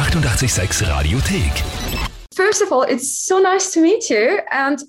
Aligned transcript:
886 0.00 0.80
Radiothek. 0.80 2.10
First 2.34 2.62
of 2.62 2.72
all, 2.72 2.84
it's 2.84 3.14
so 3.14 3.38
nice 3.38 3.70
to 3.74 3.82
meet 3.82 4.08
you. 4.08 4.40
And 4.50 4.82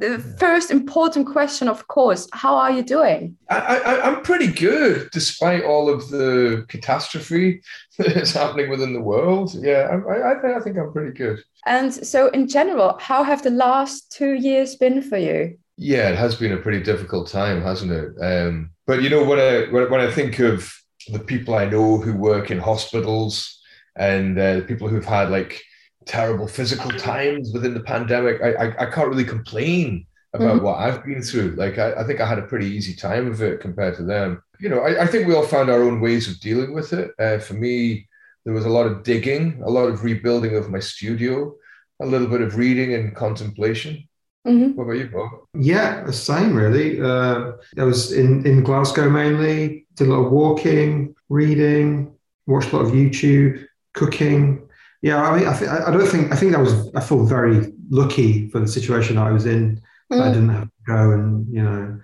the 0.00 0.18
first 0.40 0.72
important 0.72 1.28
question, 1.28 1.68
of 1.68 1.86
course, 1.86 2.26
how 2.32 2.56
are 2.56 2.72
you 2.72 2.82
doing? 2.82 3.36
I, 3.48 3.58
I, 3.78 4.08
I'm 4.08 4.22
pretty 4.22 4.48
good, 4.48 5.08
despite 5.12 5.62
all 5.62 5.88
of 5.88 6.10
the 6.10 6.64
catastrophe 6.66 7.62
that's 7.98 8.32
happening 8.32 8.68
within 8.68 8.92
the 8.92 9.00
world. 9.00 9.54
Yeah, 9.54 9.88
I, 9.88 10.12
I, 10.12 10.32
I 10.32 10.40
think 10.40 10.56
I 10.56 10.60
think 10.60 10.78
I'm 10.78 10.92
pretty 10.92 11.12
good. 11.12 11.44
And 11.64 11.94
so, 11.94 12.26
in 12.30 12.48
general, 12.48 12.98
how 12.98 13.22
have 13.22 13.44
the 13.44 13.50
last 13.50 14.10
two 14.10 14.32
years 14.32 14.74
been 14.74 15.00
for 15.00 15.16
you? 15.16 15.56
Yeah, 15.76 16.08
it 16.08 16.18
has 16.18 16.34
been 16.34 16.52
a 16.52 16.56
pretty 16.56 16.82
difficult 16.82 17.28
time, 17.28 17.62
hasn't 17.62 17.92
it? 17.92 18.20
Um, 18.20 18.70
but 18.84 19.00
you 19.00 19.10
know, 19.10 19.22
when 19.22 19.38
I 19.38 19.70
when, 19.70 19.88
when 19.92 20.00
I 20.00 20.10
think 20.10 20.40
of 20.40 20.74
the 21.06 21.20
people 21.20 21.54
I 21.54 21.66
know 21.66 21.98
who 21.98 22.14
work 22.16 22.50
in 22.50 22.58
hospitals 22.58 23.55
and 23.96 24.38
uh, 24.38 24.60
people 24.62 24.88
who've 24.88 25.04
had 25.04 25.30
like 25.30 25.62
terrible 26.04 26.46
physical 26.48 26.90
times 26.90 27.52
within 27.52 27.74
the 27.74 27.80
pandemic, 27.80 28.40
I 28.42 28.50
I, 28.64 28.82
I 28.84 28.90
can't 28.90 29.08
really 29.08 29.24
complain 29.24 30.06
about 30.34 30.58
Mhm. 30.60 30.62
what 30.62 30.78
I've 30.78 31.04
been 31.04 31.22
through. 31.22 31.50
Like 31.56 31.78
I, 31.78 31.92
I 32.00 32.04
think 32.04 32.20
I 32.20 32.26
had 32.26 32.38
a 32.38 32.42
pretty 32.50 32.66
easy 32.66 32.94
time 32.94 33.26
of 33.32 33.40
it 33.42 33.60
compared 33.60 33.96
to 33.96 34.02
them. 34.04 34.42
You 34.60 34.68
know, 34.68 34.80
I, 34.80 35.02
I 35.04 35.06
think 35.06 35.26
we 35.26 35.34
all 35.34 35.46
found 35.46 35.70
our 35.70 35.82
own 35.82 36.00
ways 36.00 36.28
of 36.28 36.38
dealing 36.40 36.72
with 36.74 36.92
it. 36.92 37.10
Uh, 37.18 37.38
for 37.38 37.54
me, 37.54 38.06
there 38.44 38.54
was 38.54 38.64
a 38.66 38.70
lot 38.78 38.86
of 38.86 39.02
digging, 39.02 39.60
a 39.64 39.70
lot 39.70 39.86
of 39.88 40.04
rebuilding 40.04 40.54
of 40.56 40.70
my 40.70 40.78
studio, 40.80 41.54
a 42.00 42.06
little 42.06 42.28
bit 42.28 42.42
of 42.42 42.56
reading 42.56 42.94
and 42.94 43.14
contemplation. 43.16 44.06
Mhm. 44.46 44.74
What 44.76 44.84
about 44.84 44.98
you, 44.98 45.08
Bob? 45.08 45.30
Yeah, 45.54 46.04
the 46.04 46.12
same 46.12 46.54
really. 46.54 47.00
Uh, 47.00 47.52
I 47.78 47.84
was 47.84 48.12
in, 48.12 48.46
in 48.46 48.62
Glasgow 48.62 49.08
mainly, 49.10 49.86
did 49.96 50.06
a 50.08 50.10
lot 50.12 50.26
of 50.26 50.32
walking, 50.32 51.14
reading, 51.28 52.12
watched 52.46 52.72
a 52.72 52.76
lot 52.76 52.86
of 52.86 52.92
YouTube, 52.92 53.64
cooking. 53.96 54.62
Yeah, 55.02 55.22
I 55.22 55.36
mean, 55.36 55.46
I, 55.48 55.58
th- 55.58 55.70
I 55.70 55.90
don't 55.90 56.06
think 56.06 56.32
I 56.32 56.36
think 56.36 56.54
I 56.54 56.60
was 56.66 56.72
I 56.94 57.00
feel 57.00 57.24
very 57.26 57.72
lucky 57.90 58.48
for 58.50 58.60
the 58.60 58.68
situation 58.68 59.18
I 59.18 59.30
was 59.30 59.44
in. 59.46 59.80
I 60.10 60.14
Mm. 60.14 60.32
didn't 60.34 60.54
have 60.58 60.68
to 60.76 60.82
go 60.86 61.10
and 61.16 61.28
you 61.56 61.62
know 61.62 61.98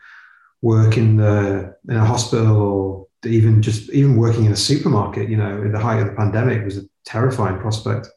work 0.61 0.97
in 1.03 1.17
the 1.17 1.75
in 1.89 1.97
a 1.97 2.05
hospital 2.05 2.57
or 2.70 3.07
even 3.39 3.63
just 3.63 3.91
even 3.91 4.17
working 4.17 4.45
in 4.47 4.53
a 4.53 4.57
supermarket. 4.70 5.29
You 5.33 5.37
know, 5.37 5.63
in 5.63 5.73
the 5.73 5.79
height 5.79 6.01
of 6.03 6.07
the 6.09 6.17
pandemic 6.23 6.65
was 6.65 6.79
a 6.79 6.83
terrifying 7.05 7.59
prospect. 7.61 8.09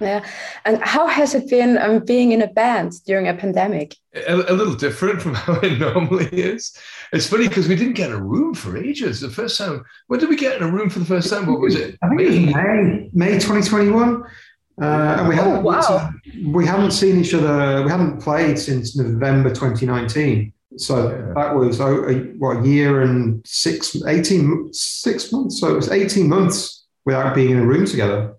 Yeah. 0.00 0.24
And 0.64 0.80
how 0.82 1.06
has 1.08 1.34
it 1.34 1.48
been 1.50 1.76
um, 1.78 2.04
being 2.04 2.32
in 2.32 2.42
a 2.42 2.46
band 2.46 2.92
during 3.04 3.26
a 3.28 3.34
pandemic? 3.34 3.96
A, 4.14 4.34
a 4.34 4.52
little 4.54 4.74
different 4.74 5.20
from 5.20 5.34
how 5.44 5.54
it 5.60 5.78
normally 5.78 6.26
is. 6.26 6.76
It's 7.12 7.26
funny 7.28 7.48
because 7.48 7.68
we 7.68 7.74
didn't 7.76 7.94
get 7.94 8.10
a 8.10 8.16
room 8.16 8.54
for 8.54 8.76
ages. 8.76 9.20
The 9.20 9.30
first 9.30 9.58
time, 9.58 9.84
when 10.06 10.20
did 10.20 10.28
we 10.28 10.36
get 10.36 10.56
in 10.56 10.62
a 10.62 10.70
room 10.70 10.88
for 10.90 11.00
the 11.00 11.04
first 11.04 11.30
time? 11.30 11.46
What 11.46 11.60
was 11.60 11.74
it? 11.74 11.98
I 12.02 12.08
think 12.08 12.20
it 12.20 12.28
was 12.28 12.54
May, 12.54 13.10
May 13.12 13.32
2021. 13.38 14.22
Uh, 14.80 14.84
and 15.18 15.28
we 15.28 15.34
Oh, 15.34 15.38
haven't, 15.42 15.62
wow. 15.64 16.10
we 16.52 16.64
haven't 16.64 16.92
seen 16.92 17.18
each 17.18 17.34
other, 17.34 17.82
we 17.82 17.90
haven't 17.90 18.20
played 18.22 18.56
since 18.56 18.96
November 18.96 19.48
2019. 19.50 20.52
So 20.76 21.08
Yeah. 21.08 21.32
that 21.34 21.56
was, 21.56 21.80
oh, 21.80 22.04
a, 22.08 22.14
what, 22.38 22.58
a 22.58 22.68
year 22.68 23.02
and 23.02 23.42
six, 23.44 23.96
18, 24.06 24.72
six 24.72 25.32
months. 25.32 25.58
So 25.58 25.72
it 25.72 25.74
was 25.74 25.90
18 25.90 26.28
months 26.28 26.86
without 27.04 27.34
being 27.34 27.50
in 27.50 27.58
a 27.58 27.66
room 27.66 27.86
together, 27.86 28.34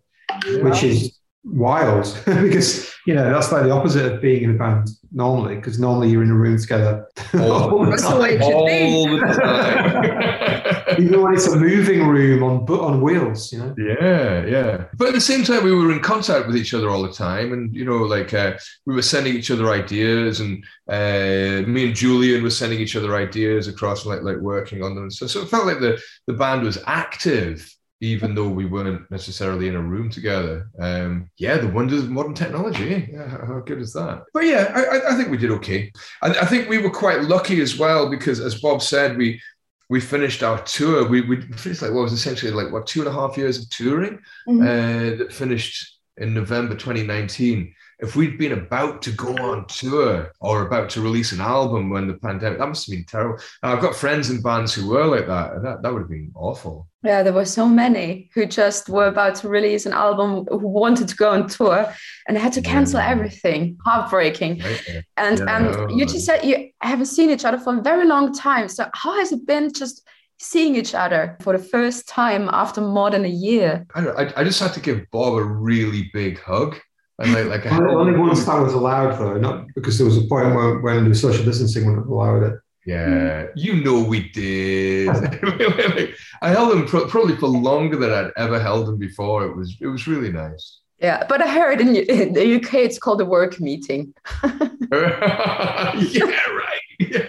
which 0.62 0.84
is 0.84 1.19
wild 1.52 2.06
because, 2.26 2.94
you 3.06 3.14
know, 3.14 3.32
that's 3.32 3.52
like 3.52 3.64
the 3.64 3.72
opposite 3.72 4.12
of 4.14 4.22
being 4.22 4.44
in 4.44 4.52
a 4.56 4.58
band 4.58 4.90
normally, 5.12 5.56
because 5.56 5.80
normally 5.80 6.10
you're 6.10 6.24
in 6.24 6.32
a 6.32 6.36
room 6.36 6.58
together 6.60 7.08
all 7.36 7.86
the 7.86 7.92
the 7.92 7.98
time. 7.98 8.20
way 8.20 8.36
it 8.36 8.44
should 8.44 8.66
be. 8.66 8.96
all 8.96 9.10
the 9.10 9.20
time. 9.34 11.04
Even 11.04 11.22
when 11.22 11.34
it's 11.34 11.48
a 11.48 11.56
moving 11.58 12.08
room 12.08 12.44
on, 12.44 12.66
bu- 12.66 12.82
on 12.82 13.02
wheels, 13.02 13.52
you 13.54 13.60
know? 13.60 13.74
Yeah, 13.78 14.46
yeah. 14.46 14.86
But 14.98 15.10
at 15.10 15.14
the 15.14 15.22
same 15.22 15.44
time, 15.44 15.64
we 15.64 15.74
were 15.74 15.92
in 15.92 16.00
contact 16.02 16.48
with 16.48 16.58
each 16.58 16.74
other 16.74 16.90
all 16.90 17.04
the 17.04 17.12
time, 17.12 17.54
and 17.54 17.74
you 17.76 17.86
know, 17.86 17.98
like 18.00 18.34
uh, 18.34 18.58
we 18.86 18.96
were 18.96 19.02
sending 19.02 19.36
each 19.36 19.50
other 19.52 19.70
ideas, 19.72 20.40
and 20.42 20.64
uh, 20.90 21.66
me 21.68 21.86
and 21.86 21.96
Julian 21.96 22.44
were 22.44 22.50
sending 22.50 22.80
each 22.80 22.96
other 22.96 23.16
ideas 23.16 23.68
across, 23.68 24.06
like 24.06 24.24
like 24.24 24.38
working 24.38 24.84
on 24.84 24.96
them. 24.96 25.10
So, 25.12 25.28
so 25.28 25.42
it 25.42 25.50
felt 25.50 25.66
like 25.68 25.80
the 25.80 26.02
the 26.28 26.34
band 26.34 26.64
was 26.64 26.80
active, 26.86 27.72
even 28.02 28.34
though 28.34 28.48
we 28.48 28.66
weren't 28.66 29.10
necessarily 29.12 29.68
in 29.68 29.76
a 29.76 29.82
room 29.82 30.10
together. 30.10 30.70
Um, 30.80 31.30
yeah, 31.38 31.58
the 31.58 31.68
wonders 31.68 32.04
of 32.04 32.10
modern 32.10 32.34
technology. 32.34 33.10
Yeah, 33.12 33.28
how, 33.28 33.46
how 33.46 33.60
good 33.60 33.80
is 33.82 33.92
that? 33.94 34.24
But 34.34 34.46
yeah, 34.46 34.72
I, 34.74 35.12
I- 35.12 35.16
think 35.16 35.30
we 35.30 35.38
did 35.38 35.52
okay. 35.52 35.92
I, 36.22 36.30
I 36.30 36.46
think 36.46 36.70
we 36.70 36.78
were 36.78 36.90
quite 36.92 37.24
lucky 37.24 37.60
as 37.62 37.78
well 37.78 38.10
because, 38.10 38.40
as 38.40 38.62
Bob 38.62 38.82
said, 38.82 39.18
we 39.18 39.42
we 39.90 40.00
finished 40.00 40.44
our 40.44 40.62
tour. 40.64 41.08
We 41.08 41.22
we 41.22 41.42
finished 41.42 41.82
like 41.82 41.92
what 41.92 42.04
was 42.04 42.14
essentially 42.14 42.52
like 42.52 42.72
what 42.72 42.88
two 42.88 43.02
and 43.02 43.10
a 43.10 43.14
half 43.14 43.38
years 43.38 43.58
of 43.60 43.70
touring 43.70 44.20
Mhm. 44.48 44.62
uh, 44.64 45.18
that 45.18 45.34
finished 45.34 46.00
in 46.18 46.34
November 46.34 46.76
2019. 46.76 47.74
If 48.02 48.16
we'd 48.16 48.38
been 48.38 48.54
about 48.54 49.02
to 49.04 49.12
go 49.12 49.36
on 49.38 49.66
tour 49.68 50.32
or 50.40 50.66
about 50.66 50.90
to 50.92 51.02
release 51.02 51.34
an 51.34 51.42
album 51.42 51.90
when 51.90 52.08
the 52.08 52.14
pandemic, 52.14 52.58
that 52.58 52.68
must 52.68 52.88
have 52.88 52.96
been 52.96 53.04
terrible. 53.04 53.44
I've 53.62 53.82
got 53.82 53.94
friends 53.94 54.30
in 54.30 54.42
bands 54.42 54.74
who 54.74 54.88
were 54.88 55.06
like 55.06 55.28
that, 55.28 55.54
and 55.54 55.66
that, 55.66 55.82
that 55.82 55.92
would 55.92 56.04
have 56.04 56.10
been 56.10 56.32
awful. 56.34 56.88
Yeah, 57.04 57.24
there 57.24 57.34
were 57.34 57.44
so 57.44 57.68
many 57.68 58.30
who 58.34 58.46
just 58.46 58.88
were 58.88 59.08
about 59.08 59.36
to 59.36 59.50
release 59.50 59.86
an 59.86 59.92
album, 59.92 60.46
who 60.50 60.66
wanted 60.68 61.10
to 61.10 61.16
go 61.18 61.32
on 61.32 61.48
tour 61.50 61.94
and 62.28 62.38
had 62.38 62.54
to 62.54 62.62
cancel 62.62 63.00
Yeah. 63.02 63.10
everything. 63.10 63.78
Heartbreaking. 63.86 64.60
Right? 64.60 65.04
And 65.18 65.40
Yeah, 65.40 65.58
and 65.58 66.00
you 66.00 66.06
just 66.06 66.26
said 66.26 66.46
you 66.46 66.70
haven't 66.82 67.08
seen 67.08 67.30
each 67.30 67.44
other 67.44 67.58
for 67.58 67.78
a 67.78 67.82
very 67.82 68.06
long 68.06 68.34
time. 68.34 68.70
So 68.70 68.86
how 68.94 69.18
has 69.20 69.34
it 69.34 69.46
been 69.46 69.74
just 69.74 70.08
seeing 70.40 70.76
each 70.78 70.96
other 70.96 71.38
for 71.42 71.58
the 71.58 71.64
first 71.64 72.08
time 72.08 72.50
after 72.54 72.80
more 72.80 73.10
than 73.12 73.26
a 73.26 73.30
year? 73.30 73.86
I, 73.94 74.02
don't, 74.02 74.18
I, 74.18 74.34
I 74.38 74.44
just 74.46 74.62
had 74.62 74.74
to 74.74 74.80
give 74.80 75.06
Bob 75.12 75.34
a 75.34 75.44
really 75.44 76.10
big 76.14 76.40
hug. 76.40 76.78
And 77.20 77.34
like, 77.34 77.46
like 77.46 77.66
I 77.66 77.78
Only, 77.78 77.94
only 77.94 78.20
once 78.20 78.46
that 78.46 78.60
was 78.60 78.74
allowed, 78.74 79.18
though, 79.20 79.38
not 79.38 79.68
because 79.76 79.98
there 79.98 80.06
was 80.06 80.18
a 80.18 80.22
point 80.22 80.56
where, 80.56 80.80
when 80.80 81.10
the 81.10 81.16
social 81.16 81.44
distancing 81.44 81.86
wouldn't 81.86 82.08
allow 82.08 82.42
it. 82.42 82.54
Yeah, 82.86 83.48
you 83.56 83.84
know 83.84 84.02
we 84.02 84.30
did. 84.30 85.10
I 86.42 86.50
held 86.50 86.74
him 86.74 86.88
pro- 86.88 87.08
probably 87.08 87.36
for 87.36 87.48
longer 87.48 87.98
than 87.98 88.12
I'd 88.12 88.32
ever 88.38 88.60
held 88.60 88.88
him 88.88 88.98
before. 88.98 89.46
It 89.46 89.56
was 89.56 89.76
it 89.82 89.88
was 89.88 90.08
really 90.08 90.32
nice. 90.32 90.80
Yeah, 91.00 91.26
but 91.28 91.42
I 91.42 91.48
heard 91.48 91.82
in, 91.82 91.96
in 91.96 92.34
the 92.34 92.56
UK 92.56 92.74
it's 92.76 92.98
called 92.98 93.22
a 93.22 93.26
work 93.26 93.60
meeting. 93.60 94.14
yeah, 94.92 95.20
right. 95.22 96.82
Yeah. 97.00 97.29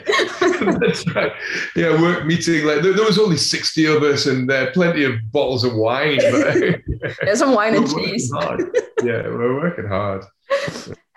That's 0.81 1.06
right. 1.15 1.32
Yeah, 1.76 2.00
work 2.00 2.26
meeting. 2.26 2.65
Like 2.65 2.82
there, 2.82 2.93
there 2.93 3.04
was 3.04 3.19
only 3.19 3.37
sixty 3.37 3.87
of 3.87 4.03
us, 4.03 4.26
and 4.26 4.48
there 4.48 4.71
plenty 4.72 5.04
of 5.04 5.15
bottles 5.32 5.65
of 5.65 5.75
wine. 5.75 6.19
But 6.31 6.81
There's 7.22 7.38
some 7.38 7.54
wine 7.54 7.76
and 7.76 7.88
cheese. 7.88 8.32
Yeah, 9.03 9.22
we're 9.22 9.54
working 9.54 9.87
hard. 9.87 10.25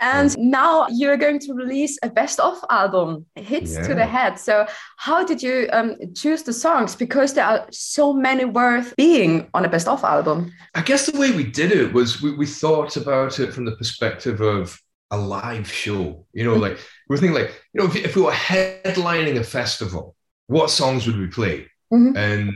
And 0.04 0.38
now 0.38 0.86
you're 0.90 1.16
going 1.16 1.40
to 1.40 1.54
release 1.54 1.98
a 2.04 2.10
best 2.10 2.38
of 2.42 2.60
album, 2.70 3.26
hits 3.36 3.76
to 3.88 3.96
the 3.96 4.06
head. 4.06 4.38
So, 4.38 4.68
how 4.98 5.24
did 5.24 5.42
you 5.42 5.70
um, 5.72 5.96
choose 6.14 6.44
the 6.44 6.52
songs? 6.52 6.94
Because 6.94 7.34
there 7.34 7.46
are 7.46 7.66
so 7.72 8.12
many 8.12 8.44
worth 8.44 8.94
being 8.98 9.50
on 9.54 9.64
a 9.64 9.70
best 9.70 9.88
of 9.88 10.04
album. 10.04 10.52
I 10.76 10.82
guess 10.82 11.06
the 11.06 11.18
way 11.18 11.32
we 11.32 11.46
did 11.46 11.72
it 11.72 11.94
was 11.94 12.22
we, 12.22 12.34
we 12.36 12.46
thought 12.46 12.98
about 12.98 13.40
it 13.40 13.54
from 13.54 13.64
the 13.64 13.78
perspective 13.78 14.42
of 14.42 14.78
a 15.14 15.18
live 15.18 15.70
show. 15.72 16.26
You 16.34 16.44
know, 16.44 16.56
like 16.56 16.78
we're 17.08 17.18
thinking, 17.18 17.40
like 17.42 17.52
you 17.74 17.82
know, 17.82 17.88
if, 17.88 17.96
if 17.96 18.16
we 18.16 18.24
were 18.24 18.32
headlining 18.32 19.38
a 19.40 19.44
festival, 19.44 20.16
what 20.48 20.70
songs 20.70 21.06
would 21.06 21.18
we 21.18 21.28
play? 21.28 21.68
Mhm. 21.94 22.18
And 22.18 22.54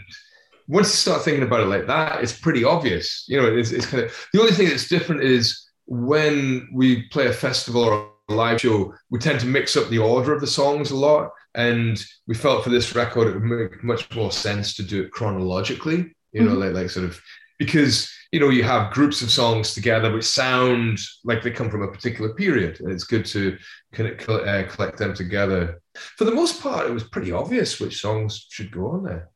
once 0.68 0.88
you 0.90 0.96
start 0.96 1.22
thinking 1.24 1.44
about 1.44 1.62
it 1.62 1.68
like 1.76 1.88
that, 1.88 2.22
it's 2.24 2.38
pretty 2.38 2.64
obvious. 2.64 3.26
You 3.28 3.38
know, 3.40 3.58
it's, 3.58 3.72
it's 3.72 3.86
kind 3.86 4.04
of 4.04 4.28
the 4.34 4.42
only 4.42 4.52
thing 4.52 4.68
that's 4.70 4.90
different 4.90 5.22
is 5.24 5.44
when 5.86 6.68
we 6.74 7.08
play 7.10 7.28
a 7.28 7.34
festival 7.34 7.84
or 7.84 8.10
a 8.30 8.34
live 8.34 8.60
show, 8.60 8.94
we 9.10 9.20
tend 9.20 9.40
to 9.40 9.46
mix 9.46 9.78
up 9.78 9.88
the 9.90 10.00
order 10.00 10.34
of 10.34 10.42
the 10.42 10.48
songs 10.48 10.92
a 10.92 10.96
lot. 10.96 11.30
And 11.56 12.04
we 12.28 12.36
felt 12.36 12.64
for 12.64 12.70
this 12.70 12.94
record, 12.96 13.28
it 13.28 13.34
would 13.36 13.44
make 13.44 13.84
much 13.84 14.14
more 14.16 14.32
sense 14.32 14.76
to 14.76 14.84
do 14.84 15.04
it 15.04 15.12
chronologically, 15.12 16.14
you 16.34 16.44
know, 16.44 16.54
like, 16.54 16.74
like 16.74 16.90
sort 16.90 17.06
of 17.06 17.20
because, 17.58 18.12
you 18.32 18.40
know, 18.40 18.50
you 18.50 18.64
have 18.64 18.94
groups 18.94 19.22
of 19.22 19.32
songs 19.32 19.74
together 19.74 20.12
which 20.14 20.26
sound 20.26 21.00
like 21.24 21.42
they 21.44 21.52
come 21.52 21.70
from 21.70 21.84
a 21.84 21.92
particular 21.92 22.34
period. 22.34 22.80
And 22.80 22.92
it's 22.92 23.04
good 23.04 23.26
to 23.28 23.58
uh, 23.98 24.64
collect 24.70 24.98
them 24.98 25.14
together. 25.14 25.82
For 26.18 26.26
the 26.26 26.34
most 26.36 26.62
part, 26.62 26.88
it 26.88 26.94
was 26.94 27.04
pretty 27.04 27.32
obvious 27.32 27.80
which 27.80 28.02
songs 28.02 28.46
should 28.50 28.72
go 28.72 28.88
on 28.88 29.04
there. 29.04 29.30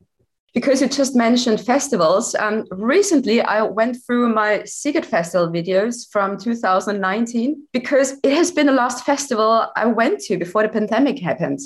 Because 0.54 0.82
you 0.82 0.88
just 0.88 1.16
mentioned 1.16 1.62
festivals, 1.62 2.34
um, 2.34 2.66
recently 2.70 3.40
I 3.40 3.62
went 3.62 3.96
through 4.04 4.34
my 4.34 4.58
Sziget 4.66 5.06
Festival 5.06 5.48
videos 5.48 6.06
from 6.12 6.36
2019 6.36 7.68
because 7.72 8.18
it 8.22 8.34
has 8.34 8.50
been 8.50 8.66
the 8.66 8.72
last 8.72 9.06
festival 9.06 9.66
I 9.76 9.86
went 9.86 10.20
to 10.24 10.36
before 10.36 10.62
the 10.62 10.68
pandemic 10.68 11.18
happened. 11.20 11.60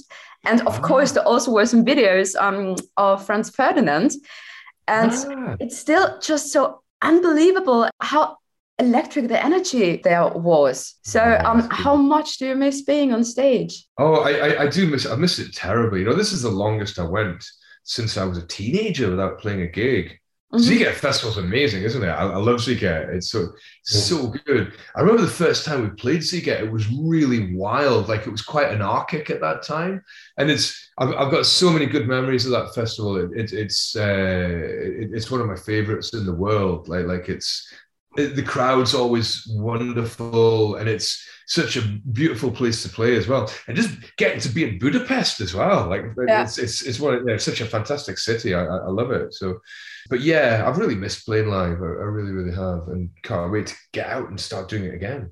And 0.44 0.60
of 0.68 0.78
Ah. 0.78 0.80
course, 0.82 1.10
there 1.12 1.26
also 1.26 1.50
were 1.50 1.66
some 1.66 1.84
videos 1.84 2.36
um, 2.40 2.76
of 2.96 3.26
Franz 3.26 3.50
Ferdinand. 3.50 4.12
And 4.88 5.12
Ah. 5.12 5.56
it's 5.60 5.78
still 5.78 6.18
just 6.20 6.52
so 6.52 6.82
unbelievable 7.02 7.88
how 8.00 8.36
electric 8.78 9.28
the 9.28 9.42
energy 9.42 10.00
there 10.04 10.28
was. 10.28 10.94
So, 11.02 11.20
um, 11.44 11.66
how 11.70 11.96
much 11.96 12.38
do 12.38 12.46
you 12.46 12.54
miss 12.54 12.82
being 12.82 13.12
on 13.12 13.24
stage? 13.24 13.86
Oh, 13.98 14.16
I, 14.16 14.32
I, 14.32 14.62
I 14.64 14.66
do 14.68 14.86
miss 14.86 15.06
I 15.06 15.16
miss 15.16 15.38
it 15.38 15.54
terribly. 15.54 16.00
You 16.00 16.06
know, 16.06 16.14
this 16.14 16.32
is 16.32 16.42
the 16.42 16.50
longest 16.50 16.98
I 16.98 17.04
went 17.04 17.44
since 17.84 18.16
I 18.16 18.24
was 18.24 18.38
a 18.38 18.46
teenager 18.46 19.08
without 19.10 19.38
playing 19.38 19.62
a 19.62 19.66
gig. 19.66 20.18
Mm-hmm. 20.54 20.92
Festival's 20.94 21.38
amazing, 21.38 21.82
isn't 21.82 22.02
it? 22.02 22.08
I, 22.08 22.22
I 22.22 22.36
love 22.36 22.60
Sziget. 22.60 23.12
It's 23.12 23.30
so 23.30 23.48
so 23.82 24.28
good. 24.46 24.72
I 24.94 25.00
remember 25.00 25.22
the 25.22 25.28
first 25.28 25.64
time 25.64 25.82
we 25.82 25.90
played 25.90 26.20
Sziget, 26.20 26.60
it 26.60 26.70
was 26.70 26.88
really 26.88 27.54
wild. 27.54 28.08
Like 28.08 28.26
it 28.26 28.30
was 28.30 28.42
quite 28.42 28.68
anarchic 28.68 29.28
at 29.28 29.40
that 29.40 29.64
time, 29.64 30.02
and 30.38 30.48
it's 30.48 30.90
I've, 30.98 31.12
I've 31.14 31.32
got 31.32 31.46
so 31.46 31.70
many 31.70 31.86
good 31.86 32.06
memories 32.06 32.46
of 32.46 32.52
that 32.52 32.74
festival. 32.74 33.16
It, 33.16 33.32
it, 33.36 33.52
it's 33.52 33.96
uh, 33.96 34.02
it, 34.02 35.10
it's 35.12 35.32
one 35.32 35.40
of 35.40 35.48
my 35.48 35.56
favorites 35.56 36.14
in 36.14 36.24
the 36.24 36.34
world. 36.34 36.88
Like 36.88 37.06
like 37.06 37.28
it's 37.28 37.68
the 38.16 38.42
crowd's 38.42 38.94
always 38.94 39.46
wonderful, 39.50 40.76
and 40.76 40.88
it's 40.88 41.26
such 41.46 41.76
a 41.76 41.82
beautiful 42.12 42.50
place 42.50 42.82
to 42.82 42.88
play 42.88 43.16
as 43.16 43.28
well. 43.28 43.50
And 43.66 43.76
just 43.76 43.90
getting 44.16 44.40
to 44.40 44.48
be 44.48 44.64
in 44.64 44.78
Budapest 44.78 45.40
as 45.40 45.54
well, 45.54 45.88
like 45.88 46.04
yeah. 46.26 46.42
it's 46.42 46.58
it's 46.58 46.82
it's 46.82 47.00
one 47.00 47.24
know, 47.24 47.36
such 47.36 47.60
a 47.60 47.66
fantastic 47.66 48.18
city. 48.18 48.54
I, 48.54 48.64
I 48.64 48.88
love 48.88 49.10
it. 49.10 49.34
So, 49.34 49.60
but 50.08 50.20
yeah, 50.20 50.64
I've 50.66 50.78
really 50.78 50.94
missed 50.94 51.26
playing 51.26 51.48
live. 51.48 51.80
I, 51.82 51.86
I 51.86 52.08
really 52.08 52.32
really 52.32 52.54
have, 52.54 52.88
and 52.88 53.10
can't 53.22 53.52
wait 53.52 53.68
to 53.68 53.74
get 53.92 54.08
out 54.08 54.28
and 54.28 54.40
start 54.40 54.68
doing 54.68 54.84
it 54.84 54.94
again. 54.94 55.30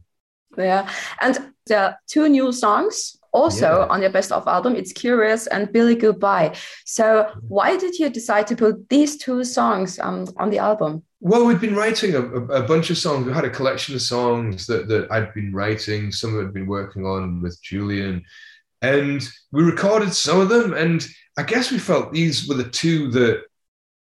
Yeah, 0.56 0.90
and 1.20 1.52
there 1.66 1.80
are 1.80 1.98
two 2.06 2.28
new 2.28 2.52
songs 2.52 3.16
also 3.32 3.80
yeah. 3.80 3.86
on 3.86 4.00
your 4.00 4.10
best 4.10 4.30
of 4.30 4.46
album 4.46 4.76
it's 4.76 4.92
curious 4.92 5.48
and 5.48 5.72
billy 5.72 5.96
goodbye 5.96 6.54
so 6.84 7.28
why 7.48 7.76
did 7.76 7.98
you 7.98 8.08
decide 8.08 8.46
to 8.46 8.54
put 8.54 8.88
these 8.88 9.16
two 9.16 9.42
songs 9.42 9.98
um, 9.98 10.24
on 10.36 10.50
the 10.50 10.58
album 10.58 11.02
well, 11.24 11.46
we'd 11.46 11.58
been 11.58 11.74
writing 11.74 12.14
a, 12.14 12.20
a, 12.20 12.62
bunch 12.64 12.90
of 12.90 12.98
songs. 12.98 13.24
We 13.24 13.32
had 13.32 13.46
a 13.46 13.50
collection 13.50 13.94
of 13.94 14.02
songs 14.02 14.66
that, 14.66 14.88
that 14.88 15.10
I'd 15.10 15.32
been 15.32 15.54
writing. 15.54 16.12
Some 16.12 16.36
of 16.36 16.44
I'd 16.44 16.52
been 16.52 16.66
working 16.66 17.06
on 17.06 17.40
with 17.40 17.58
Julian, 17.62 18.22
and 18.82 19.26
we 19.50 19.62
recorded 19.62 20.12
some 20.12 20.38
of 20.38 20.50
them. 20.50 20.74
And 20.74 21.02
I 21.38 21.42
guess 21.42 21.72
we 21.72 21.78
felt 21.78 22.12
these 22.12 22.46
were 22.46 22.56
the 22.56 22.68
two 22.68 23.10
that 23.12 23.44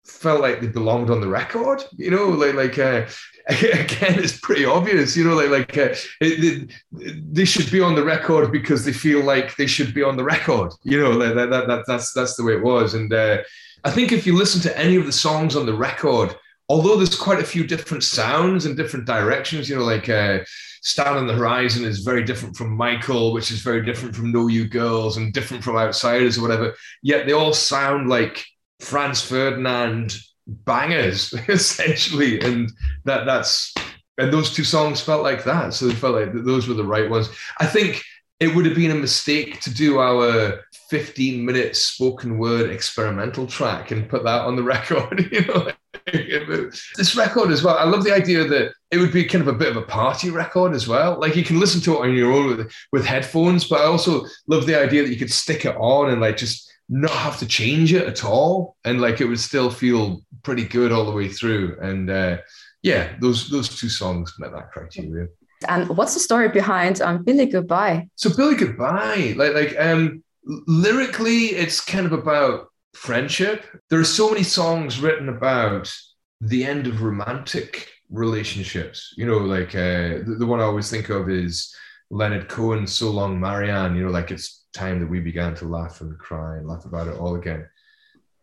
felt 0.06 0.42
like 0.42 0.62
they 0.62 0.68
belonged 0.68 1.10
on 1.10 1.22
the 1.22 1.28
record. 1.28 1.84
You 1.96 2.12
know, 2.12 2.30
like 2.30 2.56
like 2.56 2.80
uh, 2.80 3.06
again, 3.48 4.20
it's 4.20 4.40
pretty 4.40 4.66
obvious. 4.66 5.16
You 5.16 5.26
know, 5.26 5.36
like 5.36 5.50
like 5.50 5.78
uh, 5.78 5.96
it, 6.22 6.70
it, 6.92 7.34
they 7.34 7.46
should 7.46 7.72
be 7.72 7.82
on 7.82 7.96
the 7.96 8.04
record 8.04 8.52
because 8.52 8.86
they 8.86 8.94
feel 8.94 9.24
like 9.24 9.56
they 9.56 9.68
should 9.68 9.94
be 9.94 10.04
on 10.04 10.18
the 10.18 10.24
record. 10.24 10.74
You 10.84 11.02
know, 11.02 11.12
like 11.12 11.36
that, 11.36 11.50
that, 11.50 11.68
that 11.68 11.84
that's 11.88 12.14
that's 12.14 12.36
the 12.36 12.44
way 12.44 12.54
it 12.54 12.64
was. 12.64 12.94
And 12.94 13.12
uh, 13.14 13.40
I 13.84 13.92
think 13.92 14.12
if 14.12 14.26
you 14.26 14.38
listen 14.38 14.62
to 14.62 14.78
any 14.78 14.96
of 14.96 15.06
the 15.06 15.12
songs 15.12 15.56
on 15.56 15.66
the 15.66 15.74
record 15.74 16.36
although 16.72 16.96
there's 16.96 17.18
quite 17.18 17.42
a 17.42 17.44
few 17.44 17.68
different 17.68 18.02
sounds 18.02 18.66
and 18.66 18.78
different 18.78 19.06
directions, 19.06 19.68
you 19.68 19.76
know, 19.76 19.84
like 19.84 20.08
uh, 20.08 20.40
Stand 20.82 21.18
on 21.18 21.28
the 21.28 21.34
Horizon 21.34 21.84
is 21.84 22.00
very 22.00 22.24
different 22.24 22.56
from 22.56 22.72
Michael, 22.72 23.34
which 23.34 23.52
is 23.52 23.62
very 23.62 23.86
different 23.86 24.16
from 24.16 24.32
No 24.32 24.48
You 24.48 24.68
Girls 24.68 25.18
and 25.18 25.34
different 25.34 25.64
from 25.64 25.76
Outsiders 25.76 26.38
or 26.38 26.42
whatever. 26.42 26.74
Yet 27.04 27.26
they 27.26 27.34
all 27.34 27.54
sound 27.54 28.10
like 28.10 28.46
Franz 28.82 29.22
Ferdinand 29.22 30.18
bangers, 30.48 31.34
essentially. 31.48 32.40
And 32.42 32.72
that 33.06 33.26
that's 33.26 33.74
and 34.18 34.32
those 34.32 34.54
two 34.54 34.64
songs 34.64 35.02
felt 35.02 35.24
like 35.24 35.44
that. 35.46 35.74
So 35.74 35.88
they 35.88 35.96
felt 35.96 36.16
like 36.16 36.34
those 36.34 36.68
were 36.68 36.74
the 36.74 36.84
right 36.84 37.10
ones. 37.10 37.30
I 37.60 37.66
think 37.66 38.04
it 38.40 38.54
would 38.56 38.66
have 38.66 38.76
been 38.76 38.92
a 38.92 38.96
mistake 38.96 39.62
to 39.62 39.74
do 39.74 40.00
our 40.00 40.62
15 40.90 41.46
minute 41.46 41.76
spoken 41.76 42.38
word 42.38 42.70
experimental 42.70 43.48
track 43.48 43.92
and 43.92 44.10
put 44.10 44.24
that 44.24 44.42
on 44.42 44.56
the 44.56 44.64
record. 44.76 45.30
You 45.32 45.46
know, 45.46 45.72
this 46.98 47.16
record 47.16 47.52
as 47.52 47.64
well. 47.64 47.78
I 47.78 47.86
love 47.86 48.04
the 48.04 48.14
idea 48.14 48.44
that 48.46 48.74
it 48.90 48.98
would 48.98 49.14
be 49.14 49.26
kind 49.26 49.42
of 49.42 49.48
a 49.48 49.58
bit 49.58 49.70
of 49.70 49.78
a 49.78 49.84
party 49.84 50.30
record 50.30 50.74
as 50.74 50.88
well. 50.88 51.20
Like 51.20 51.36
you 51.36 51.44
can 51.44 51.60
listen 51.60 51.82
to 51.82 51.94
it 51.94 52.02
on 52.02 52.14
your 52.14 52.34
own 52.34 52.58
with, 52.58 52.74
with 52.92 53.06
headphones, 53.06 53.68
but 53.68 53.82
I 53.82 53.86
also 53.86 54.26
love 54.48 54.66
the 54.66 54.80
idea 54.80 55.04
that 55.04 55.12
you 55.12 55.18
could 55.18 55.32
stick 55.32 55.66
it 55.66 55.76
on 55.78 56.10
and 56.10 56.20
like 56.20 56.38
just 56.38 56.71
not 56.92 57.12
have 57.12 57.40
to 57.40 57.48
change 57.48 57.94
it 57.94 58.06
at 58.06 58.26
all, 58.26 58.76
and 58.84 59.00
like 59.00 59.22
it 59.22 59.26
would 59.26 59.40
still 59.40 59.72
feel 59.72 60.22
pretty 60.44 60.66
good 60.66 60.92
all 60.92 61.06
the 61.06 61.12
way 61.12 61.30
through. 61.30 61.78
And 61.82 62.10
uh, 62.10 62.38
yeah, 62.84 63.14
those 63.22 63.50
those 63.50 63.70
two 63.70 63.90
songs 63.90 64.36
met 64.38 64.52
that 64.52 64.72
criteria. 64.72 65.28
And 65.70 65.88
what's 65.90 66.14
the 66.14 66.20
story 66.20 66.50
behind 66.50 67.02
um, 67.02 67.24
Billy 67.24 67.46
Goodbye? 67.46 68.10
So 68.16 68.36
Billy 68.36 68.56
Goodbye, 68.56 69.36
like 69.38 69.54
like 69.54 69.76
um, 69.80 70.22
lyrically, 70.44 71.56
it's 71.56 71.80
kind 71.80 72.06
of 72.06 72.12
about 72.12 72.68
friendship. 72.94 73.66
There 73.90 74.00
are 74.00 74.04
so 74.04 74.30
many 74.30 74.44
songs 74.44 75.00
written 75.00 75.30
about 75.30 75.94
the 76.42 76.66
end 76.66 76.88
of 76.88 77.02
romantic 77.02 77.88
relationships. 78.10 79.14
You 79.16 79.28
know, 79.28 79.38
like 79.38 79.70
uh, 79.70 80.20
the, 80.26 80.36
the, 80.40 80.46
one 80.46 80.60
I 80.60 80.64
always 80.64 80.90
think 80.90 81.08
of 81.08 81.30
is 81.30 81.74
Leonard 82.10 82.50
Cohen, 82.50 82.86
So 82.86 83.12
Long 83.12 83.40
Marianne. 83.40 83.96
You 83.96 84.06
know, 84.06 84.12
like 84.12 84.32
it's 84.32 84.61
time 84.74 85.00
that 85.00 85.10
we 85.10 85.20
began 85.20 85.56
to 85.56 85.66
laugh 85.66 86.02
and 86.02 86.18
cry 86.18 86.58
and 86.58 86.68
laugh 86.68 86.86
about 86.86 87.08
it 87.08 87.18
all 87.18 87.36
again. 87.36 87.68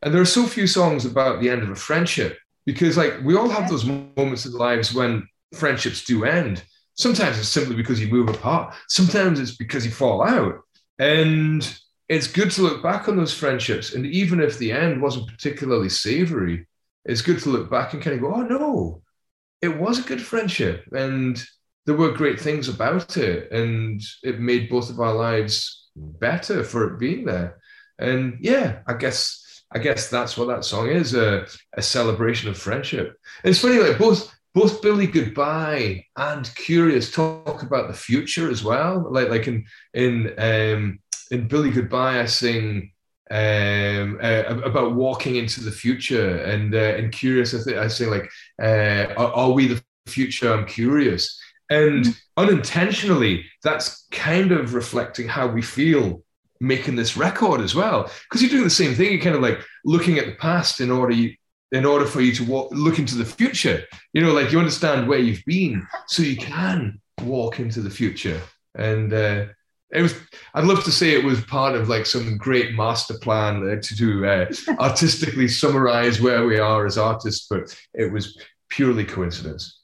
And 0.02 0.14
there 0.14 0.20
are 0.20 0.26
so 0.26 0.46
few 0.46 0.66
songs 0.66 1.04
about 1.04 1.40
the 1.40 1.50
end 1.50 1.62
of 1.62 1.70
a 1.70 1.76
friendship 1.76 2.38
because, 2.66 2.96
like, 2.96 3.14
we 3.24 3.36
all 3.36 3.48
have 3.48 3.68
those 3.68 3.84
moments 3.84 4.46
in 4.46 4.52
lives 4.52 4.94
when 4.94 5.26
friendships 5.54 6.04
do 6.04 6.24
end. 6.24 6.62
Sometimes 6.94 7.38
it's 7.38 7.48
simply 7.48 7.74
because 7.74 8.00
you 8.00 8.08
move 8.08 8.28
apart. 8.28 8.74
Sometimes 8.88 9.40
it's 9.40 9.56
because 9.56 9.84
you 9.84 9.90
fall 9.90 10.22
out. 10.22 10.60
And 10.98 11.78
it's 12.08 12.26
good 12.26 12.50
to 12.52 12.62
look 12.62 12.82
back 12.82 13.08
on 13.08 13.16
those 13.16 13.34
friendships. 13.34 13.94
And 13.94 14.06
even 14.06 14.40
if 14.40 14.58
the 14.58 14.72
end 14.72 15.00
wasn't 15.00 15.28
particularly 15.28 15.88
savory, 15.88 16.66
it's 17.04 17.22
good 17.22 17.38
to 17.40 17.50
look 17.50 17.70
back 17.70 17.92
and 17.92 18.02
kind 18.02 18.16
of 18.16 18.22
go, 18.22 18.34
oh 18.34 18.42
no, 18.42 19.02
it 19.62 19.76
was 19.78 19.98
a 19.98 20.08
good 20.08 20.20
friendship. 20.20 20.84
And 20.92 21.42
there 21.86 21.96
were 21.96 22.12
great 22.12 22.40
things 22.40 22.68
about 22.68 23.16
it. 23.16 23.50
And 23.50 24.00
it 24.22 24.40
made 24.40 24.68
both 24.68 24.90
of 24.90 25.00
our 25.00 25.14
lives 25.14 25.87
better 25.98 26.64
for 26.64 26.84
it 26.84 26.98
being 26.98 27.24
there. 27.24 27.58
And 27.98 28.38
yeah, 28.40 28.80
I 28.86 28.94
guess 28.94 29.64
I 29.70 29.78
guess 29.78 30.08
that's 30.08 30.36
what 30.36 30.48
that 30.48 30.64
song 30.64 30.88
is, 30.88 31.14
a, 31.14 31.46
a 31.74 31.82
celebration 31.82 32.48
of 32.48 32.56
friendship. 32.56 33.16
And 33.44 33.50
it's 33.50 33.60
funny, 33.60 33.78
like 33.78 33.98
both 33.98 34.34
both 34.54 34.80
Billy 34.82 35.06
Goodbye 35.06 36.06
and 36.16 36.50
Curious 36.54 37.12
talk 37.12 37.62
about 37.62 37.88
the 37.88 37.94
future 37.94 38.50
as 38.50 38.64
well. 38.64 39.06
Like 39.10 39.28
like 39.28 39.46
in 39.46 39.66
in 39.94 40.34
um 40.38 40.98
in 41.30 41.48
Billy 41.48 41.70
Goodbye, 41.70 42.20
I 42.20 42.26
sing 42.26 42.92
um, 43.30 44.18
uh, 44.22 44.44
about 44.64 44.94
walking 44.94 45.36
into 45.36 45.62
the 45.62 45.70
future, 45.70 46.36
and 46.38 46.74
uh, 46.74 46.96
and 46.96 47.12
curious. 47.12 47.54
I 47.54 47.58
think 47.58 47.76
I 47.76 47.88
sing 47.88 48.10
like, 48.10 48.30
uh, 48.62 49.12
are, 49.16 49.32
are, 49.32 49.52
we 49.52 49.68
the 49.68 49.82
future?" 50.06 50.52
I'm 50.52 50.66
curious, 50.66 51.38
and 51.70 52.04
mm-hmm. 52.04 52.12
unintentionally, 52.36 53.44
that's 53.62 54.06
kind 54.10 54.52
of 54.52 54.74
reflecting 54.74 55.28
how 55.28 55.46
we 55.46 55.62
feel 55.62 56.22
making 56.60 56.96
this 56.96 57.16
record 57.16 57.60
as 57.60 57.74
well. 57.74 58.10
Because 58.24 58.42
you're 58.42 58.50
doing 58.50 58.64
the 58.64 58.70
same 58.70 58.94
thing. 58.94 59.12
You're 59.12 59.22
kind 59.22 59.36
of 59.36 59.42
like 59.42 59.60
looking 59.84 60.18
at 60.18 60.26
the 60.26 60.34
past 60.34 60.80
in 60.80 60.90
order 60.90 61.14
you, 61.14 61.34
in 61.72 61.84
order 61.84 62.06
for 62.06 62.20
you 62.20 62.32
to 62.32 62.44
walk, 62.44 62.70
look 62.72 62.98
into 62.98 63.16
the 63.16 63.24
future. 63.24 63.84
You 64.12 64.22
know, 64.22 64.32
like 64.32 64.52
you 64.52 64.58
understand 64.58 65.08
where 65.08 65.18
you've 65.18 65.44
been, 65.46 65.86
so 66.06 66.22
you 66.22 66.36
can 66.36 67.00
walk 67.22 67.60
into 67.60 67.80
the 67.80 67.90
future. 67.90 68.40
And 68.74 69.12
uh, 69.12 69.46
it 69.90 70.02
was 70.02 70.14
i'd 70.54 70.64
love 70.64 70.84
to 70.84 70.92
say 70.92 71.12
it 71.12 71.24
was 71.24 71.42
part 71.44 71.74
of 71.74 71.88
like 71.88 72.04
some 72.04 72.36
great 72.36 72.74
master 72.74 73.14
plan 73.18 73.68
uh, 73.68 73.80
to 73.80 73.94
do 73.94 74.24
uh, 74.24 74.46
artistically 74.80 75.48
summarize 75.48 76.20
where 76.20 76.46
we 76.46 76.58
are 76.58 76.86
as 76.86 76.98
artists 76.98 77.46
but 77.48 77.74
it 77.94 78.12
was 78.12 78.38
purely 78.68 79.04
coincidence 79.04 79.77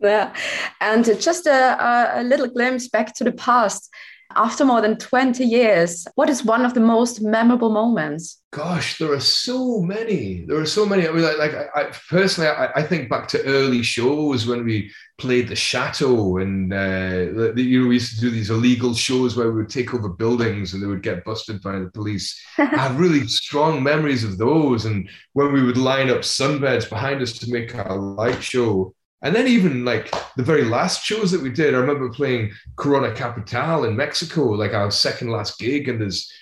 yeah 0.00 0.32
and 0.80 1.04
just 1.20 1.46
a, 1.46 2.20
a 2.20 2.22
little 2.22 2.48
glimpse 2.48 2.88
back 2.88 3.14
to 3.14 3.24
the 3.24 3.32
past 3.32 3.90
after 4.36 4.64
more 4.64 4.82
than 4.82 4.96
20 4.96 5.42
years, 5.44 6.06
what 6.14 6.28
is 6.28 6.44
one 6.44 6.66
of 6.66 6.74
the 6.74 6.80
most 6.80 7.22
memorable 7.22 7.70
moments? 7.70 8.42
Gosh, 8.52 8.98
there 8.98 9.12
are 9.12 9.20
so 9.20 9.80
many. 9.80 10.44
There 10.46 10.58
are 10.58 10.66
so 10.66 10.84
many. 10.84 11.06
I 11.06 11.12
mean, 11.12 11.22
like, 11.22 11.38
like 11.38 11.54
I, 11.54 11.66
I 11.74 11.84
personally, 12.08 12.48
I, 12.48 12.70
I, 12.76 12.82
think 12.82 13.10
back 13.10 13.28
to 13.28 13.44
early 13.44 13.82
shows 13.82 14.46
when 14.46 14.64
we 14.64 14.90
played 15.18 15.48
the 15.48 15.56
Chateau, 15.56 16.38
and 16.38 16.72
uh, 16.72 17.52
the, 17.54 17.54
you 17.56 17.82
know, 17.82 17.88
we 17.88 17.96
used 17.96 18.14
to 18.14 18.20
do 18.20 18.30
these 18.30 18.50
illegal 18.50 18.94
shows 18.94 19.36
where 19.36 19.50
we 19.50 19.62
would 19.62 19.70
take 19.70 19.92
over 19.92 20.08
buildings 20.08 20.72
and 20.72 20.82
they 20.82 20.86
would 20.86 21.02
get 21.02 21.24
busted 21.24 21.60
by 21.62 21.78
the 21.78 21.90
police. 21.90 22.38
I 22.58 22.64
have 22.64 23.00
really 23.00 23.26
strong 23.28 23.82
memories 23.82 24.24
of 24.24 24.38
those, 24.38 24.84
and 24.84 25.08
when 25.32 25.52
we 25.52 25.62
would 25.62 25.78
line 25.78 26.10
up 26.10 26.18
sunbeds 26.18 26.88
behind 26.88 27.20
us 27.20 27.32
to 27.38 27.50
make 27.50 27.74
our 27.74 27.96
light 27.96 28.42
show 28.42 28.94
and 29.22 29.34
then 29.34 29.48
even 29.48 29.84
like 29.84 30.12
the 30.36 30.42
very 30.42 30.64
last 30.64 31.04
shows 31.04 31.30
that 31.32 31.42
we 31.42 31.50
did, 31.50 31.74
I 31.74 31.78
remember 31.78 32.08
playing 32.08 32.52
Corona 32.76 33.12
Capital 33.12 33.84
in 33.84 33.96
Mexico, 33.96 34.44
like 34.50 34.74
our 34.74 34.90
second 34.90 35.30
last 35.30 35.58
gig, 35.58 35.88
and 35.88 36.00
there's 36.00 36.32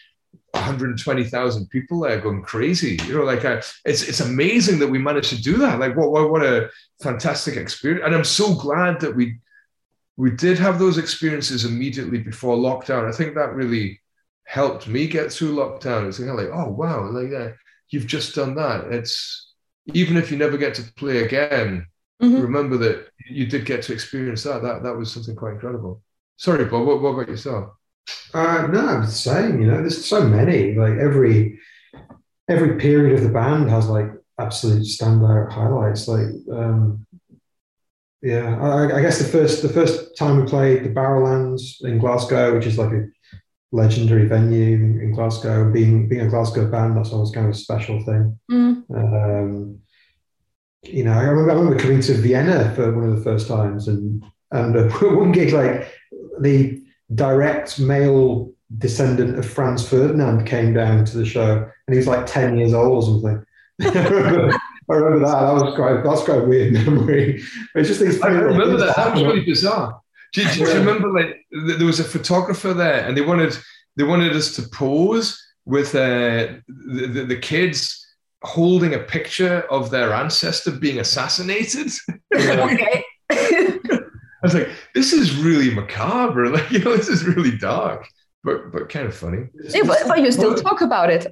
120,000 0.52 1.68
people 1.68 2.00
there 2.00 2.20
going 2.20 2.42
crazy. 2.42 2.98
You 3.06 3.14
know, 3.14 3.24
like 3.24 3.44
uh, 3.44 3.62
it's 3.84 4.02
it's 4.02 4.20
amazing 4.20 4.78
that 4.80 4.88
we 4.88 4.98
managed 4.98 5.30
to 5.30 5.42
do 5.42 5.56
that. 5.58 5.78
Like 5.78 5.96
what, 5.96 6.10
what 6.10 6.30
what 6.30 6.44
a 6.44 6.68
fantastic 7.02 7.56
experience! 7.56 8.04
And 8.04 8.14
I'm 8.14 8.24
so 8.24 8.54
glad 8.54 9.00
that 9.00 9.16
we 9.16 9.38
we 10.18 10.30
did 10.30 10.58
have 10.58 10.78
those 10.78 10.98
experiences 10.98 11.64
immediately 11.64 12.18
before 12.18 12.56
lockdown. 12.56 13.08
I 13.08 13.12
think 13.12 13.34
that 13.34 13.54
really 13.54 14.00
helped 14.44 14.86
me 14.86 15.06
get 15.06 15.32
through 15.32 15.56
lockdown. 15.56 16.08
It's 16.08 16.18
kind 16.18 16.30
of 16.30 16.36
like, 16.36 16.50
oh 16.52 16.70
wow, 16.70 17.10
like 17.10 17.32
uh, 17.32 17.52
you've 17.88 18.06
just 18.06 18.34
done 18.34 18.54
that. 18.56 18.92
It's 18.92 19.52
even 19.94 20.16
if 20.16 20.30
you 20.30 20.36
never 20.36 20.58
get 20.58 20.74
to 20.74 20.82
play 20.94 21.24
again, 21.24 21.86
mm-hmm. 22.22 22.40
remember 22.40 22.76
that 22.78 23.08
you 23.28 23.46
did 23.46 23.64
get 23.64 23.82
to 23.82 23.92
experience 23.92 24.42
that. 24.44 24.62
That 24.62 24.82
that 24.82 24.96
was 24.96 25.12
something 25.12 25.36
quite 25.36 25.54
incredible. 25.54 26.02
Sorry, 26.36 26.64
Bob. 26.64 26.86
What, 26.86 27.00
what 27.00 27.10
about 27.10 27.28
yourself? 27.28 27.70
Uh, 28.32 28.68
no, 28.70 28.86
I'm 28.86 29.06
saying, 29.06 29.60
you 29.60 29.66
know, 29.66 29.78
there's 29.78 30.04
so 30.04 30.26
many. 30.26 30.74
Like 30.74 30.98
every 30.98 31.58
every 32.48 32.78
period 32.78 33.14
of 33.14 33.24
the 33.24 33.30
band 33.30 33.70
has 33.70 33.88
like 33.88 34.10
absolute 34.38 34.82
standout 34.82 35.52
highlights. 35.52 36.06
Like, 36.08 36.28
um, 36.52 37.06
yeah, 38.22 38.58
I, 38.60 38.96
I, 38.96 39.02
guess 39.02 39.18
the 39.18 39.24
first 39.24 39.62
the 39.62 39.68
first 39.68 40.16
time 40.16 40.40
we 40.40 40.46
played 40.46 40.84
the 40.84 40.90
Barrowlands 40.90 41.84
in 41.84 41.98
Glasgow, 41.98 42.54
which 42.54 42.66
is 42.66 42.78
like 42.78 42.92
a 42.92 43.06
legendary 43.72 44.26
venue 44.26 44.74
in, 44.74 45.12
Glasgow. 45.12 45.70
Being 45.70 46.08
being 46.08 46.26
a 46.26 46.30
Glasgow 46.30 46.70
band, 46.70 46.96
that's 46.96 47.12
always 47.12 47.30
kind 47.30 47.46
of 47.46 47.54
a 47.54 47.58
special 47.58 48.02
thing. 48.04 48.38
Mm. 48.50 48.84
Um, 48.90 49.78
you 50.88 51.04
know, 51.04 51.12
I 51.12 51.22
remember, 51.22 51.50
I 51.50 51.54
remember 51.54 51.78
coming 51.78 52.00
to 52.02 52.14
Vienna 52.14 52.72
for 52.74 52.92
one 52.92 53.08
of 53.08 53.16
the 53.16 53.22
first 53.22 53.48
times, 53.48 53.88
and 53.88 54.24
and 54.50 54.76
uh, 54.76 54.88
one 55.00 55.32
gig 55.32 55.52
like 55.52 55.92
the 56.40 56.82
direct 57.14 57.78
male 57.78 58.52
descendant 58.78 59.38
of 59.38 59.48
Franz 59.48 59.88
Ferdinand 59.88 60.44
came 60.44 60.72
down 60.72 61.04
to 61.04 61.18
the 61.18 61.26
show, 61.26 61.56
and 61.56 61.94
he 61.94 61.96
was 61.96 62.06
like 62.06 62.26
ten 62.26 62.58
years 62.58 62.74
old 62.74 63.04
or 63.04 63.22
something. 63.22 63.44
I 64.88 64.94
remember 64.94 65.26
that. 65.26 65.40
That 65.40 65.52
was 65.52 65.74
quite 65.74 66.02
that's 66.02 66.24
quite 66.24 66.42
a 66.42 66.44
weird 66.44 66.72
memory. 66.86 67.42
It's 67.74 67.88
just 67.88 68.00
these. 68.00 68.20
I 68.22 68.28
remember 68.28 68.76
that. 68.78 68.96
That 68.96 69.14
was 69.14 69.24
really 69.24 69.44
bizarre. 69.44 70.00
Do, 70.32 70.44
do, 70.44 70.50
do, 70.52 70.60
you 70.60 70.78
remember 70.78 71.12
like 71.12 71.46
there 71.78 71.86
was 71.86 72.00
a 72.00 72.04
photographer 72.04 72.74
there, 72.74 73.06
and 73.06 73.16
they 73.16 73.22
wanted 73.22 73.56
they 73.96 74.04
wanted 74.04 74.34
us 74.34 74.54
to 74.56 74.62
pose 74.68 75.42
with 75.64 75.94
uh, 75.94 76.48
the, 76.68 77.10
the, 77.12 77.24
the 77.24 77.36
kids 77.36 78.05
holding 78.46 78.94
a 78.94 78.98
picture 79.00 79.62
of 79.70 79.90
their 79.90 80.14
ancestor 80.14 80.70
being 80.70 81.00
assassinated. 81.00 81.90
okay. 82.34 83.04
I 83.30 84.42
was 84.42 84.54
like, 84.54 84.68
this 84.94 85.12
is 85.12 85.36
really 85.36 85.74
macabre. 85.74 86.48
Like, 86.56 86.70
you 86.70 86.78
know, 86.78 86.96
this 86.96 87.08
is 87.08 87.24
really 87.24 87.56
dark, 87.58 88.08
but 88.44 88.70
but 88.72 88.88
kind 88.88 89.06
of 89.06 89.14
funny. 89.14 89.48
Yeah, 89.70 89.82
but, 89.84 89.98
but 90.06 90.20
you 90.20 90.30
still 90.30 90.54
talk 90.54 90.80
about 90.80 91.10
it. 91.10 91.26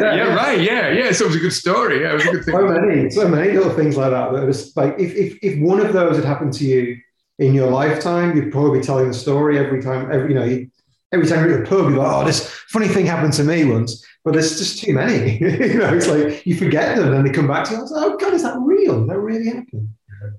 yeah, 0.00 0.14
yeah, 0.14 0.34
right. 0.34 0.60
Yeah, 0.60 0.88
yeah. 0.88 1.12
So 1.12 1.24
it 1.24 1.28
was 1.28 1.36
a 1.36 1.40
good 1.40 1.52
story. 1.52 2.00
Yeah, 2.02 2.12
it 2.12 2.14
was 2.14 2.26
a 2.26 2.30
good 2.30 2.44
thing. 2.44 2.54
So 2.54 2.68
many, 2.68 3.10
so 3.10 3.28
many 3.28 3.52
little 3.52 3.74
things 3.74 3.96
like 3.96 4.10
that. 4.10 4.32
That 4.32 4.46
was 4.46 4.74
like, 4.76 4.94
if, 4.98 5.14
if 5.14 5.38
if 5.42 5.60
one 5.60 5.80
of 5.80 5.92
those 5.92 6.16
had 6.16 6.24
happened 6.24 6.54
to 6.54 6.64
you 6.64 6.96
in 7.38 7.52
your 7.52 7.70
lifetime, 7.70 8.34
you'd 8.34 8.50
probably 8.50 8.80
be 8.80 8.86
telling 8.86 9.08
the 9.08 9.14
story 9.14 9.58
every 9.58 9.82
time. 9.82 10.10
Every 10.10 10.32
you 10.32 10.38
know, 10.38 10.66
every 11.12 11.26
time 11.26 11.44
you're 11.44 11.58
at 11.58 11.68
the 11.68 11.68
pub, 11.68 11.90
you're 11.90 11.98
like, 11.98 12.12
oh, 12.12 12.24
this 12.24 12.48
funny 12.68 12.88
thing 12.88 13.04
happened 13.04 13.34
to 13.34 13.44
me 13.44 13.66
once. 13.66 14.02
But 14.24 14.32
there's 14.32 14.58
just 14.58 14.78
too 14.78 14.94
many. 14.94 15.38
you 15.40 15.78
know, 15.78 15.94
it's 15.94 16.08
like 16.08 16.46
you 16.46 16.56
forget 16.56 16.96
them 16.96 17.12
and 17.12 17.26
they 17.26 17.30
come 17.30 17.46
back 17.46 17.64
to 17.66 17.74
you. 17.74 17.80
Like, 17.80 17.90
oh 17.92 18.16
God, 18.16 18.32
is 18.32 18.42
that 18.42 18.58
real? 18.58 19.06
That 19.06 19.18
really 19.18 19.46
happened. 19.46 19.90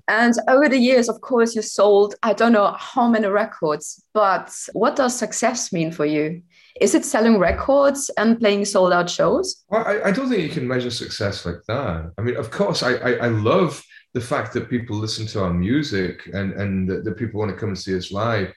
And 0.08 0.34
over 0.48 0.68
the 0.68 0.78
years, 0.78 1.08
of 1.08 1.20
course, 1.20 1.54
you 1.54 1.62
sold 1.62 2.16
I 2.22 2.32
don't 2.32 2.52
know 2.52 2.74
how 2.78 3.08
many 3.08 3.28
records, 3.28 4.02
but 4.12 4.52
what 4.72 4.96
does 4.96 5.16
success 5.16 5.72
mean 5.72 5.92
for 5.92 6.04
you? 6.04 6.42
Is 6.80 6.94
it 6.94 7.04
selling 7.04 7.38
records 7.38 8.10
and 8.18 8.38
playing 8.38 8.64
sold 8.64 8.92
out 8.92 9.08
shows? 9.08 9.64
Well, 9.68 9.84
I, 9.86 10.08
I, 10.08 10.10
don't 10.10 10.28
think 10.28 10.42
you 10.42 10.50
can 10.50 10.68
measure 10.68 10.90
success 10.90 11.46
like 11.46 11.62
that. 11.68 12.12
I 12.18 12.22
mean, 12.22 12.36
of 12.36 12.50
course, 12.50 12.82
I, 12.82 12.94
I, 12.96 13.12
I 13.12 13.28
love 13.28 13.82
the 14.12 14.20
fact 14.20 14.52
that 14.52 14.68
people 14.68 14.96
listen 14.96 15.26
to 15.28 15.42
our 15.42 15.52
music 15.52 16.28
and, 16.34 16.52
and 16.52 16.88
that, 16.88 17.04
that 17.04 17.16
people 17.16 17.40
want 17.40 17.50
to 17.50 17.56
come 17.56 17.70
and 17.70 17.78
see 17.78 17.96
us 17.96 18.12
live. 18.12 18.52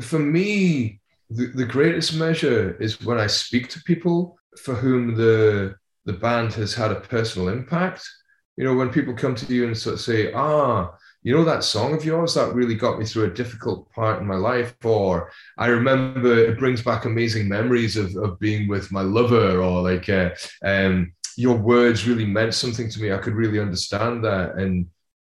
For 0.00 0.18
me, 0.18 0.99
the, 1.30 1.46
the 1.54 1.64
greatest 1.64 2.14
measure 2.14 2.76
is 2.80 3.00
when 3.02 3.18
I 3.18 3.26
speak 3.26 3.68
to 3.70 3.82
people 3.84 4.36
for 4.58 4.74
whom 4.74 5.14
the 5.14 5.74
the 6.06 6.12
band 6.14 6.52
has 6.54 6.74
had 6.74 6.90
a 6.90 7.00
personal 7.00 7.48
impact. 7.48 8.08
You 8.56 8.64
know, 8.64 8.74
when 8.74 8.90
people 8.90 9.14
come 9.14 9.34
to 9.36 9.54
you 9.54 9.66
and 9.66 9.76
sort 9.76 9.94
of 9.94 10.00
say, 10.00 10.32
ah, 10.32 10.90
you 11.22 11.34
know 11.34 11.44
that 11.44 11.64
song 11.64 11.94
of 11.94 12.04
yours 12.04 12.34
that 12.34 12.54
really 12.54 12.74
got 12.74 12.98
me 12.98 13.04
through 13.04 13.24
a 13.24 13.34
difficult 13.34 13.90
part 13.92 14.20
in 14.20 14.26
my 14.26 14.36
life 14.36 14.74
or 14.84 15.30
i 15.58 15.66
remember 15.66 16.34
it 16.34 16.58
brings 16.58 16.80
back 16.80 17.04
amazing 17.04 17.46
memories 17.46 17.98
of, 17.98 18.16
of 18.16 18.40
being 18.40 18.66
with 18.68 18.90
my 18.90 19.02
lover 19.02 19.60
or 19.60 19.82
like 19.82 20.08
uh, 20.08 20.30
um, 20.64 21.12
your 21.36 21.56
words 21.56 22.06
really 22.06 22.26
meant 22.26 22.54
something 22.54 22.90
to 22.90 23.00
me. 23.00 23.12
I 23.12 23.18
could 23.18 23.34
really 23.34 23.58
understand 23.58 24.24
that. 24.24 24.56
And 24.56 24.86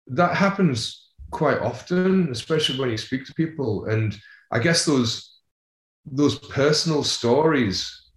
that 0.08 0.36
happens 0.36 1.10
quite 1.30 1.60
often 1.60 2.30
especially 2.32 2.80
when 2.80 2.90
you 2.90 2.98
speak 2.98 3.26
to 3.26 3.34
people. 3.34 3.86
And 3.86 4.18
i 4.52 4.60
guess 4.60 4.84
those 4.84 5.31
those 6.06 6.38
personal 6.40 7.04
stories 7.04 8.10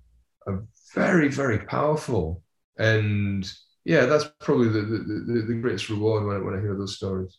are 0.46 0.64
very, 0.94 1.28
very 1.28 1.58
powerful. 1.58 2.42
And 2.78 3.50
yeah, 3.84 4.06
that's 4.06 4.26
probably 4.40 4.68
the, 4.68 4.80
the, 4.82 5.44
the 5.46 5.60
greatest 5.60 5.90
reward 5.90 6.24
when, 6.24 6.44
when 6.44 6.54
I 6.54 6.60
hear 6.60 6.76
those 6.76 6.96
stories. 6.96 7.38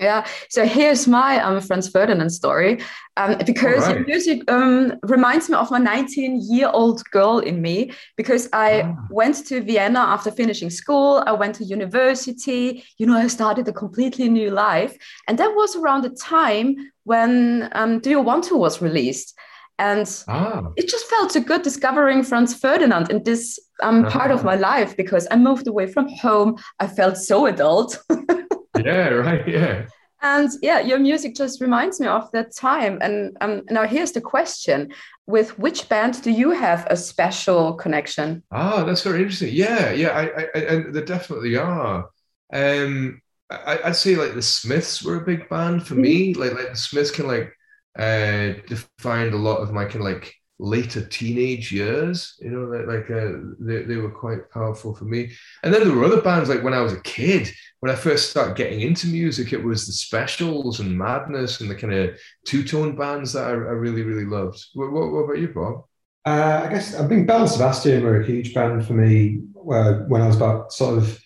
Yeah, 0.00 0.26
so 0.48 0.66
here's 0.66 1.06
my 1.06 1.40
um, 1.40 1.60
Franz 1.60 1.88
Ferdinand 1.88 2.30
story 2.30 2.80
um, 3.16 3.38
because 3.46 3.86
right. 3.86 4.04
music 4.04 4.50
um, 4.50 4.94
reminds 5.04 5.48
me 5.48 5.54
of 5.54 5.70
my 5.70 5.78
19 5.78 6.40
year 6.50 6.68
old 6.72 7.08
girl 7.12 7.38
in 7.38 7.62
me 7.62 7.92
because 8.16 8.48
I 8.52 8.82
ah. 8.82 8.96
went 9.10 9.46
to 9.46 9.60
Vienna 9.60 10.00
after 10.00 10.32
finishing 10.32 10.68
school. 10.68 11.22
I 11.26 11.32
went 11.32 11.54
to 11.56 11.64
university. 11.64 12.82
You 12.98 13.06
know, 13.06 13.16
I 13.16 13.28
started 13.28 13.68
a 13.68 13.72
completely 13.72 14.28
new 14.28 14.50
life. 14.50 14.96
And 15.28 15.38
that 15.38 15.54
was 15.54 15.76
around 15.76 16.02
the 16.02 16.10
time 16.10 16.74
when 17.04 17.68
um, 17.72 18.00
Do 18.00 18.10
You 18.10 18.20
Want 18.20 18.44
to 18.44 18.56
was 18.56 18.82
released. 18.82 19.38
And 19.78 20.24
ah. 20.28 20.70
it 20.76 20.88
just 20.88 21.06
felt 21.06 21.32
so 21.32 21.40
good 21.40 21.62
discovering 21.62 22.22
Franz 22.22 22.54
Ferdinand 22.54 23.10
in 23.10 23.22
this 23.24 23.58
um, 23.82 24.04
part 24.04 24.30
of 24.30 24.44
my 24.44 24.54
life 24.54 24.96
because 24.96 25.26
I 25.30 25.36
moved 25.36 25.66
away 25.66 25.86
from 25.88 26.08
home. 26.08 26.58
I 26.78 26.86
felt 26.86 27.16
so 27.16 27.46
adult. 27.46 28.02
yeah, 28.84 29.08
right. 29.08 29.46
Yeah. 29.48 29.86
And 30.22 30.50
yeah, 30.62 30.80
your 30.80 30.98
music 30.98 31.34
just 31.34 31.60
reminds 31.60 32.00
me 32.00 32.06
of 32.06 32.30
that 32.32 32.56
time. 32.56 32.98
And 33.02 33.36
um, 33.42 33.62
now 33.68 33.86
here's 33.86 34.12
the 34.12 34.22
question: 34.22 34.90
With 35.26 35.58
which 35.58 35.88
band 35.90 36.22
do 36.22 36.30
you 36.30 36.52
have 36.52 36.86
a 36.88 36.96
special 36.96 37.74
connection? 37.74 38.42
Ah, 38.50 38.84
that's 38.84 39.02
very 39.02 39.18
interesting. 39.18 39.52
Yeah, 39.52 39.90
yeah, 39.92 40.10
I, 40.10 40.22
I, 40.22 40.46
I 40.54 40.58
and 40.60 40.94
there 40.94 41.04
definitely 41.04 41.56
are. 41.56 42.08
Um, 42.52 43.20
I, 43.50 43.80
would 43.84 43.96
say 43.96 44.16
like 44.16 44.34
the 44.34 44.40
Smiths 44.40 45.02
were 45.02 45.16
a 45.16 45.26
big 45.26 45.48
band 45.50 45.86
for 45.86 45.92
mm-hmm. 45.94 46.02
me. 46.02 46.34
Like, 46.34 46.54
like 46.54 46.70
the 46.70 46.76
Smiths 46.76 47.10
can 47.10 47.26
like 47.26 47.52
uh, 47.98 48.54
defined 48.66 49.34
a 49.34 49.38
lot 49.38 49.58
of 49.58 49.72
my 49.72 49.84
kind 49.84 49.96
of 49.96 50.02
like 50.02 50.34
later 50.58 51.04
teenage 51.04 51.72
years. 51.72 52.34
You 52.40 52.50
know, 52.50 52.64
like 52.86 53.10
uh, 53.10 53.54
they, 53.58 53.82
they 53.82 53.96
were 53.96 54.10
quite 54.10 54.50
powerful 54.50 54.94
for 54.94 55.04
me. 55.04 55.32
And 55.62 55.72
then 55.72 55.86
there 55.86 55.96
were 55.96 56.04
other 56.04 56.20
bands 56.20 56.48
like 56.48 56.62
when 56.62 56.74
I 56.74 56.80
was 56.80 56.92
a 56.92 57.00
kid, 57.00 57.50
when 57.80 57.92
I 57.92 57.96
first 57.96 58.30
started 58.30 58.56
getting 58.56 58.80
into 58.80 59.06
music, 59.06 59.52
it 59.52 59.62
was 59.62 59.86
the 59.86 59.92
Specials 59.92 60.80
and 60.80 60.96
Madness 60.96 61.60
and 61.60 61.70
the 61.70 61.74
kind 61.74 61.92
of 61.92 62.18
two 62.46 62.64
tone 62.64 62.96
bands 62.96 63.32
that 63.32 63.44
I, 63.44 63.50
I, 63.50 63.54
really, 63.54 64.02
really 64.02 64.26
loved. 64.26 64.64
What, 64.74 64.92
what, 64.92 65.10
what 65.12 65.18
about 65.20 65.38
you, 65.38 65.48
Bob? 65.48 65.84
Uh, 66.26 66.62
I 66.64 66.68
guess 66.72 66.94
I 66.94 67.06
think 67.06 67.26
Belle 67.26 67.42
and 67.42 67.50
Sebastian 67.50 68.02
were 68.02 68.20
a 68.20 68.26
huge 68.26 68.54
band 68.54 68.86
for 68.86 68.94
me 68.94 69.42
uh, 69.70 69.94
when 70.08 70.22
I 70.22 70.26
was 70.26 70.36
about 70.36 70.72
sort 70.72 70.98
of 70.98 71.20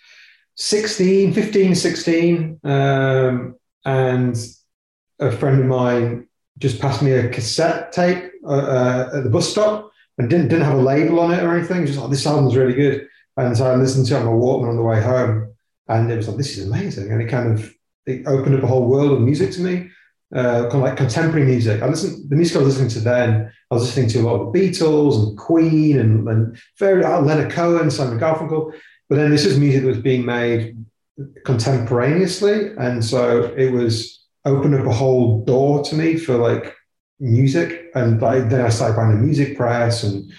16, 0.57 1.33
15, 1.33 1.75
16. 1.75 2.61
Um, 2.65 3.55
and 3.85 4.37
a 5.21 5.33
friend 5.33 5.61
of 5.61 5.67
mine 5.67 6.28
just 6.59 6.81
passed 6.81 7.03
me 7.03 7.13
a 7.13 7.29
cassette 7.29 7.93
tape 7.93 8.33
uh, 8.45 8.51
uh, 8.51 9.11
at 9.15 9.25
the 9.25 9.31
bus 9.31 9.49
stop 9.49 9.91
and 10.19 10.29
didn't 10.29 10.49
didn't 10.49 10.65
have 10.65 10.79
a 10.79 10.83
label 10.83 11.21
on 11.21 11.33
it 11.33 11.43
or 11.43 11.57
anything. 11.57 11.87
Just 11.87 11.99
like 11.99 12.11
this 12.11 12.27
album's 12.27 12.57
really 12.57 12.75
good, 12.75 13.09
and 13.37 13.57
so 13.57 13.67
I 13.67 13.77
listened 13.77 14.07
to 14.07 14.17
it 14.17 14.19
on 14.19 14.27
my 14.27 14.33
Walkman 14.33 14.71
on 14.71 14.77
the 14.77 14.83
way 14.83 15.01
home, 15.01 15.55
and 15.89 16.11
it 16.11 16.17
was 16.17 16.29
like 16.29 16.37
this 16.37 16.57
is 16.57 16.69
amazing, 16.69 17.13
and 17.13 17.23
it 17.23 17.29
kind 17.29 17.53
of 17.53 17.75
it 18.07 18.27
opened 18.27 18.57
up 18.57 18.63
a 18.63 18.67
whole 18.67 18.87
world 18.87 19.13
of 19.13 19.21
music 19.21 19.53
to 19.53 19.61
me. 19.61 19.91
Uh, 20.35 20.63
kind 20.65 20.75
of 20.75 20.81
like 20.83 20.97
contemporary 20.97 21.47
music. 21.47 21.81
I 21.81 21.87
listened 21.87 22.29
the 22.29 22.37
music 22.37 22.57
I 22.57 22.59
was 22.59 22.69
listening 22.69 22.91
to 22.91 23.01
then. 23.01 23.51
I 23.71 23.75
was 23.75 23.85
listening 23.85 24.11
to 24.11 24.21
a 24.21 24.25
lot 24.29 24.41
of 24.41 24.53
the 24.53 24.61
Beatles 24.61 25.27
and 25.27 25.39
Queen 25.39 25.99
and, 25.99 26.29
and 26.29 26.61
very 26.79 27.03
uh, 27.03 27.23
Leonard 27.23 27.51
Cohen, 27.51 27.91
Simon 27.91 28.19
Garfunkel. 28.19 28.73
But 29.09 29.17
then 29.17 29.31
this 29.31 29.47
is 29.47 29.59
music 29.59 29.83
that 29.83 29.89
was 29.89 29.99
being 29.99 30.27
made 30.27 30.77
contemporaneously, 31.47 32.73
and 32.77 33.03
so 33.03 33.55
it 33.57 33.73
was 33.73 34.18
opened 34.45 34.75
up 34.75 34.87
a 34.87 34.93
whole 34.93 35.45
door 35.45 35.83
to 35.85 35.95
me 35.95 36.17
for 36.17 36.37
like 36.37 36.75
music. 37.21 37.91
And 37.95 38.21
then 38.21 38.61
I 38.61 38.69
started 38.69 38.97
buying 38.97 39.17
the 39.17 39.23
music 39.23 39.57
press 39.57 40.03
and, 40.03 40.31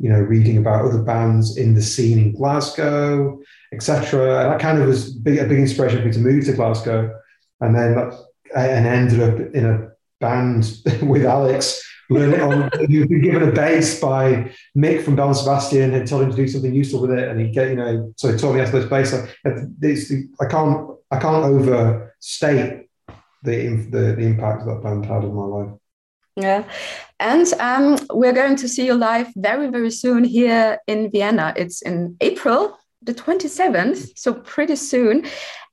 you 0.00 0.10
know, 0.10 0.20
reading 0.20 0.58
about 0.58 0.84
other 0.84 1.02
bands 1.02 1.56
in 1.56 1.74
the 1.74 1.82
scene 1.82 2.18
in 2.18 2.34
Glasgow, 2.34 3.38
etc. 3.72 4.42
And 4.42 4.52
that 4.52 4.60
kind 4.60 4.78
of 4.80 4.86
was 4.86 5.12
big, 5.12 5.38
a 5.38 5.46
big 5.46 5.58
inspiration 5.58 6.00
for 6.00 6.06
me 6.06 6.12
to 6.12 6.18
move 6.18 6.44
to 6.46 6.52
Glasgow. 6.52 7.18
And 7.60 7.74
then 7.74 8.12
and 8.54 8.86
ended 8.86 9.20
up 9.20 9.54
in 9.54 9.66
a 9.66 9.88
band 10.20 10.82
with 11.02 11.24
Alex, 11.24 11.82
learning 12.10 12.40
on, 12.40 12.70
you've 12.88 13.08
been 13.08 13.22
given 13.22 13.48
a 13.48 13.52
bass 13.52 13.98
by 14.00 14.52
Mick 14.76 15.02
from 15.02 15.18
and 15.18 15.36
Sebastian 15.36 15.94
and 15.94 16.06
told 16.06 16.22
him 16.22 16.30
to 16.30 16.36
do 16.36 16.46
something 16.46 16.74
useful 16.74 17.00
with 17.00 17.10
it. 17.12 17.28
And 17.28 17.40
he 17.40 17.50
get, 17.50 17.70
you 17.70 17.76
know, 17.76 18.12
so 18.16 18.30
he 18.30 18.38
taught 18.38 18.52
me 18.52 18.60
how 18.60 18.66
to 18.66 18.86
play 18.86 18.88
bass. 18.88 19.14
I, 19.14 20.44
I 20.44 20.46
can't, 20.46 20.90
I 21.10 21.18
can't 21.18 21.44
overstate 21.44 22.85
the, 23.46 23.76
the, 23.90 24.02
the 24.18 24.22
impact 24.22 24.66
that 24.66 24.82
band 24.82 25.06
had 25.06 25.24
on 25.24 25.34
my 25.34 25.42
life. 25.56 25.72
Yeah. 26.36 26.64
And 27.18 27.46
um, 27.60 27.98
we're 28.12 28.34
going 28.34 28.56
to 28.56 28.68
see 28.68 28.84
you 28.84 28.94
live 28.94 29.28
very, 29.36 29.68
very 29.70 29.90
soon 29.90 30.22
here 30.24 30.78
in 30.86 31.10
Vienna. 31.10 31.54
It's 31.56 31.80
in 31.82 32.16
April 32.20 32.78
the 33.02 33.14
27th, 33.14 34.10
so 34.16 34.34
pretty 34.34 34.76
soon. 34.76 35.24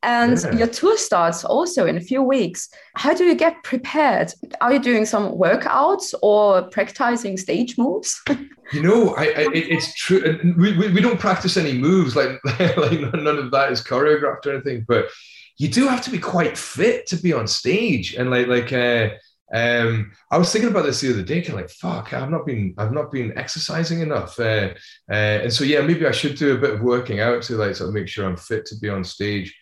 And 0.03 0.37
Yeah. 0.41 0.55
your 0.59 0.67
tour 0.67 0.97
starts 0.97 1.43
also 1.43 1.85
in 1.85 1.97
a 1.97 2.01
few 2.01 2.21
weeks. 2.21 2.69
How 2.95 3.13
do 3.13 3.23
you 3.23 3.35
get 3.35 3.63
prepared? 3.63 4.31
Are 4.61 4.73
you 4.73 4.79
doing 4.79 5.05
some 5.05 5.31
workouts 5.33 6.13
or 6.21 6.63
practicing 6.69 7.37
stage 7.37 7.77
moves? 7.77 8.21
You 8.71 8.81
know, 8.81 9.13
I, 9.15 9.25
I 9.25 9.47
it's 9.53 9.93
true. 9.93 10.39
We, 10.57 10.75
we, 10.75 10.87
we 10.93 11.01
don't 11.01 11.19
practice 11.19 11.57
any 11.57 11.73
moves 11.73 12.15
like 12.15 12.39
like 12.85 12.99
none 13.01 13.37
of 13.37 13.51
that 13.51 13.71
is 13.71 13.83
choreographed 13.83 14.47
or 14.47 14.53
anything. 14.53 14.85
But 14.87 15.09
you 15.57 15.67
do 15.67 15.87
have 15.87 16.01
to 16.01 16.11
be 16.11 16.19
quite 16.19 16.57
fit 16.57 17.07
to 17.07 17.17
be 17.17 17.33
on 17.33 17.47
stage. 17.47 18.15
And 18.15 18.29
like 18.29 18.47
like 18.47 18.73
uh, 18.73 19.09
um, 19.53 20.11
I 20.31 20.37
was 20.37 20.51
thinking 20.51 20.71
about 20.71 20.85
this 20.85 21.01
the 21.01 21.13
other 21.13 21.21
day, 21.21 21.41
kind 21.41 21.53
of 21.53 21.61
like 21.61 21.69
fuck, 21.69 22.13
I've 22.13 22.29
not 22.29 22.45
been 22.45 22.73
I've 22.77 22.91
not 22.91 23.11
been 23.11 23.37
exercising 23.37 24.01
enough. 24.01 24.39
Uh, 24.39 24.73
uh, 25.09 25.43
and 25.43 25.53
so 25.53 25.63
yeah, 25.63 25.81
maybe 25.81 26.07
I 26.07 26.11
should 26.11 26.35
do 26.35 26.55
a 26.55 26.59
bit 26.59 26.71
of 26.71 26.81
working 26.81 27.19
out 27.19 27.43
to 27.43 27.57
like 27.57 27.75
sort 27.75 27.89
of 27.89 27.93
make 27.93 28.07
sure 28.07 28.25
I'm 28.25 28.37
fit 28.37 28.65
to 28.67 28.79
be 28.79 28.89
on 28.89 29.03
stage. 29.03 29.55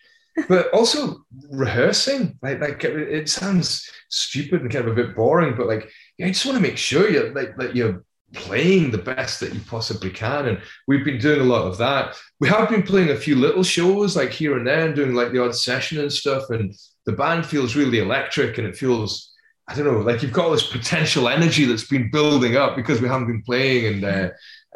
But 0.48 0.74
also 0.74 1.26
rehearsing, 1.50 2.40
like 2.42 2.62
like 2.62 2.84
it, 2.86 3.28
sounds 3.28 3.90
stupid 4.10 4.62
and 4.62 4.72
kind 4.72 4.88
of 4.88 4.94
a 4.94 4.96
bit 4.96 5.14
boring, 5.14 5.56
but 5.58 5.68
like 5.68 5.92
yeah, 6.18 6.28
I 6.28 6.30
just 6.30 6.46
want 6.46 6.56
to 6.56 6.62
make 6.62 6.78
sure 6.78 7.10
you're 7.10 7.34
like 7.34 7.58
that 7.58 7.76
you're 7.76 8.06
playing 8.34 8.92
the 8.92 8.98
best 8.98 9.40
that 9.40 9.54
you 9.54 9.60
possibly 9.68 10.10
can. 10.10 10.48
And 10.48 10.62
we've 10.88 11.06
been 11.06 11.20
doing 11.20 11.42
a 11.42 11.46
lot 11.46 11.68
of 11.68 11.78
that. 11.78 12.16
We 12.40 12.48
have 12.48 12.70
been 12.70 12.84
playing 12.84 13.10
a 13.10 13.16
few 13.16 13.36
little 13.36 13.64
shows 13.64 14.16
like 14.16 14.32
here 14.32 14.58
and 14.58 14.66
there 14.66 14.86
and 14.86 14.96
doing 14.96 15.14
like 15.14 15.32
the 15.32 15.44
odd 15.44 15.56
session 15.56 16.00
and 16.00 16.12
stuff. 16.12 16.50
And 16.50 16.74
the 17.06 17.12
band 17.12 17.46
feels 17.46 17.76
really 17.76 18.00
electric 18.00 18.58
and 18.58 18.68
it 18.68 18.78
feels, 18.78 19.34
I 19.68 19.76
don't 19.76 19.86
know, 19.86 20.00
like 20.00 20.22
you've 20.22 20.34
got 20.34 20.46
all 20.46 20.52
this 20.52 20.72
potential 20.72 21.28
energy 21.28 21.66
that's 21.66 21.88
been 21.88 22.10
building 22.12 22.56
up 22.56 22.76
because 22.76 23.02
we 23.02 23.08
haven't 23.08 23.28
been 23.28 23.44
playing. 23.44 23.96
And 23.96 24.04
uh, 24.06 24.30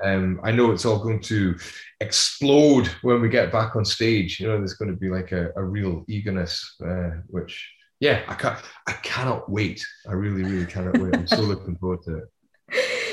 um, 0.04 0.42
I 0.44 0.52
know 0.52 0.72
it's 0.72 0.86
all 0.86 1.00
going 1.00 1.22
to 1.22 1.56
explode 2.02 2.88
when 3.02 3.22
we 3.22 3.30
get 3.30 3.52
back 3.52 3.76
on 3.76 3.86
stage. 3.86 4.40
You 4.40 4.48
know, 4.48 4.58
there's 4.58 4.74
going 4.74 4.92
to 4.92 4.98
be 4.98 5.10
like 5.10 5.32
a, 5.32 5.52
a 5.56 5.64
real 5.64 6.04
eagerness, 6.10 6.76
uh, 6.86 7.22
which, 7.28 7.72
yeah, 8.02 8.24
I 8.28 8.34
can't, 8.34 8.60
I 8.88 8.92
cannot 8.92 9.50
wait. 9.50 9.86
I 10.08 10.12
really, 10.12 10.44
really 10.44 10.66
cannot 10.66 10.98
wait. 10.98 11.16
I'm 11.16 11.28
so 11.28 11.42
looking 11.42 11.78
forward 11.78 12.04
to 12.04 12.18
it. 12.18 12.24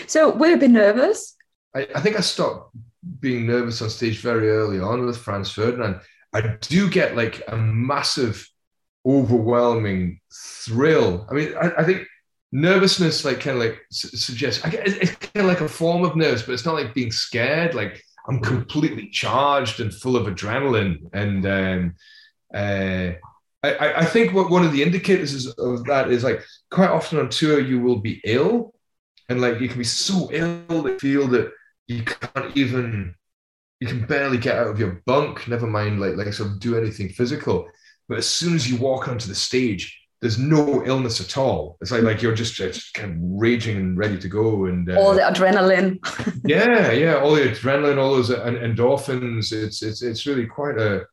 So, 0.07 0.35
will 0.35 0.51
you 0.51 0.59
be 0.59 0.69
nervous? 0.69 1.37
I, 1.75 1.87
I 1.95 2.01
think 2.01 2.17
I 2.17 2.21
stopped 2.21 2.75
being 3.21 3.47
nervous 3.47 3.83
on 3.83 3.91
stage 3.91 4.21
very 4.21 4.51
early 4.51 4.81
on 4.81 5.05
with 5.07 5.17
Franz 5.19 5.51
Ferdinand. 5.51 6.01
I 6.33 6.57
do 6.61 6.89
get 6.89 7.17
like 7.17 7.43
a 7.49 7.57
massive, 7.57 8.49
overwhelming 9.05 10.21
thrill. 10.33 11.27
I 11.31 11.35
mean, 11.35 11.55
I, 11.61 11.73
I 11.79 11.85
think 11.85 12.07
nervousness, 12.53 13.25
like, 13.25 13.41
kind 13.41 13.57
of 13.57 13.63
like 13.63 13.81
su- 13.91 14.17
suggests, 14.17 14.65
I 14.65 14.71
get, 14.71 14.87
it's 14.87 15.15
kind 15.17 15.45
of 15.45 15.47
like 15.47 15.61
a 15.61 15.69
form 15.69 16.05
of 16.05 16.17
nerves, 16.17 16.43
but 16.43 16.53
it's 16.53 16.65
not 16.65 16.75
like 16.75 16.95
being 16.95 17.13
scared. 17.13 17.75
Like, 17.75 18.03
I'm 18.29 18.41
completely 18.41 19.09
charged 19.11 19.81
and 19.81 19.93
full 19.93 20.17
of 20.17 20.33
adrenaline. 20.33 20.99
And 21.13 21.47
um, 21.47 21.95
uh, 22.55 23.13
I- 23.65 23.95
I, 24.01 24.05
think 24.05 24.33
what 24.33 24.51
one 24.51 24.65
of 24.65 24.73
the 24.73 24.83
indicators 24.83 25.47
of 25.47 25.85
that 25.85 26.11
is 26.11 26.25
like 26.25 26.43
quite 26.71 26.91
often 26.91 27.19
on 27.19 27.29
tour, 27.29 27.61
you 27.61 27.81
will 27.81 27.99
be 27.99 28.21
ill 28.25 28.75
and 29.33 29.41
like 29.41 29.61
you 29.61 29.69
can 29.69 29.79
be 29.79 29.85
so 29.85 30.29
ill 30.33 30.83
that 30.83 30.93
you 30.93 30.99
feel 30.99 31.27
that 31.29 31.51
you 31.89 32.03
can't 32.05 32.57
even 32.57 33.15
you 33.81 33.89
can 33.89 34.05
barely 34.07 34.39
get 34.39 34.57
out 34.59 34.69
of 34.69 34.79
your 34.79 35.03
bunk 35.07 35.49
never 35.49 35.67
mind 35.67 36.01
like 36.01 36.15
like 36.17 36.33
sort 36.33 36.51
of 36.51 36.61
do 36.61 36.77
anything 36.79 37.09
physical 37.09 37.67
but 38.09 38.19
as 38.19 38.29
soon 38.29 38.55
as 38.55 38.71
you 38.71 38.77
walk 38.77 39.09
onto 39.09 39.27
the 39.29 39.35
stage 39.35 39.99
there's 40.21 40.39
no 40.39 40.85
illness 40.87 41.21
at 41.21 41.37
all 41.37 41.77
it's 41.81 41.91
like 41.91 42.03
like 42.03 42.23
you're 42.23 42.35
just, 42.35 42.55
just 42.55 42.95
kind 42.95 43.11
of 43.13 43.17
raging 43.21 43.77
and 43.77 43.99
ready 43.99 44.17
to 44.19 44.29
go 44.29 44.67
and 44.67 44.89
uh, 44.89 44.95
All 45.01 45.15
the 45.15 45.23
adrenaline. 45.23 45.99
yeah 46.45 46.93
yeah 46.93 47.17
all 47.17 47.35
the 47.35 47.43
adrenaline 47.43 47.99
all 47.99 48.15
those 48.15 48.31
en- 48.31 48.57
endorphins 48.69 49.51
it's 49.53 49.83
it's 49.83 50.01
it's 50.03 50.27
really 50.27 50.47
quite 50.47 50.79
a 50.79 51.05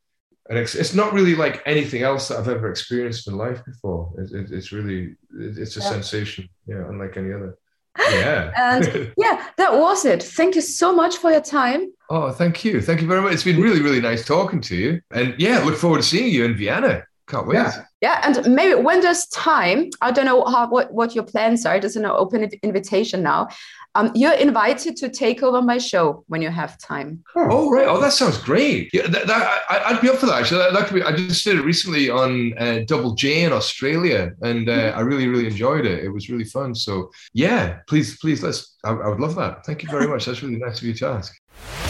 an 0.48 0.56
ex- 0.56 0.74
it's 0.74 0.94
not 0.94 1.12
really 1.12 1.34
like 1.36 1.62
anything 1.66 2.02
else 2.02 2.26
that 2.28 2.38
I've 2.38 2.48
ever 2.48 2.68
experienced 2.70 3.28
in 3.28 3.36
life 3.36 3.64
before. 3.64 4.12
It's, 4.18 4.32
it's, 4.32 4.50
it's 4.50 4.72
really, 4.72 5.14
it's 5.38 5.76
a 5.76 5.80
Yeah. 5.80 5.86
sensation, 5.94 6.48
yeah, 6.66 6.82
unlike 6.88 7.16
any 7.16 7.32
other. 7.32 7.56
Yeah. 7.98 8.52
And 8.56 9.12
yeah, 9.18 9.46
that 9.56 9.74
was 9.74 10.04
it. 10.04 10.22
Thank 10.22 10.54
you 10.54 10.60
so 10.60 10.94
much 10.94 11.16
for 11.16 11.30
your 11.30 11.40
time. 11.40 11.92
Oh, 12.08 12.30
thank 12.30 12.64
you. 12.64 12.80
Thank 12.80 13.00
you 13.00 13.06
very 13.06 13.20
much. 13.20 13.32
It's 13.34 13.44
been 13.44 13.60
really, 13.60 13.80
really 13.80 14.00
nice 14.00 14.24
talking 14.24 14.60
to 14.62 14.76
you. 14.76 15.00
And 15.12 15.34
yeah, 15.38 15.58
look 15.60 15.76
forward 15.76 15.98
to 15.98 16.02
seeing 16.02 16.32
you 16.32 16.44
in 16.44 16.56
Vienna. 16.56 17.04
Can't 17.30 17.46
wait. 17.46 17.54
Yeah. 17.54 17.84
Yeah, 18.00 18.20
and 18.24 18.54
maybe 18.54 18.74
when 18.80 19.02
there's 19.02 19.26
time, 19.26 19.90
I 20.00 20.10
don't 20.10 20.24
know 20.24 20.44
how 20.46 20.68
what, 20.68 20.92
what 20.92 21.14
your 21.14 21.22
plans 21.22 21.66
are. 21.66 21.78
There's 21.78 21.96
an 21.96 22.06
open 22.06 22.48
invitation 22.62 23.22
now. 23.22 23.48
Um, 23.94 24.10
you're 24.14 24.32
invited 24.32 24.96
to 24.96 25.08
take 25.08 25.42
over 25.42 25.60
my 25.60 25.78
show 25.78 26.24
when 26.28 26.40
you 26.42 26.48
have 26.48 26.78
time. 26.78 27.22
Oh, 27.36 27.70
right. 27.70 27.86
Oh, 27.86 28.00
that 28.00 28.12
sounds 28.12 28.38
great. 28.38 28.88
Yeah, 28.92 29.08
that, 29.08 29.26
that, 29.26 29.62
I, 29.68 29.82
I'd 29.86 30.00
be 30.00 30.08
up 30.08 30.16
for 30.16 30.26
that. 30.26 30.40
Actually, 30.40 30.58
that, 30.58 30.72
that 30.72 30.86
could 30.86 30.94
be. 30.94 31.02
I 31.02 31.14
just 31.14 31.44
did 31.44 31.58
it 31.58 31.62
recently 31.62 32.08
on 32.08 32.56
uh, 32.56 32.80
Double 32.86 33.14
J 33.14 33.42
in 33.42 33.52
Australia, 33.52 34.32
and 34.42 34.68
uh, 34.68 34.92
I 34.96 35.00
really, 35.00 35.28
really 35.28 35.46
enjoyed 35.46 35.86
it. 35.86 36.02
It 36.04 36.08
was 36.08 36.30
really 36.30 36.44
fun. 36.44 36.74
So, 36.74 37.10
yeah, 37.32 37.78
please, 37.88 38.18
please, 38.18 38.42
let's. 38.42 38.76
I, 38.84 38.90
I 38.92 39.08
would 39.08 39.20
love 39.20 39.34
that. 39.36 39.66
Thank 39.66 39.82
you 39.82 39.90
very 39.90 40.06
much. 40.12 40.24
That's 40.24 40.42
really 40.42 40.56
nice 40.56 40.78
of 40.78 40.84
you 40.84 40.94
to 40.94 41.06
ask. 41.08 41.89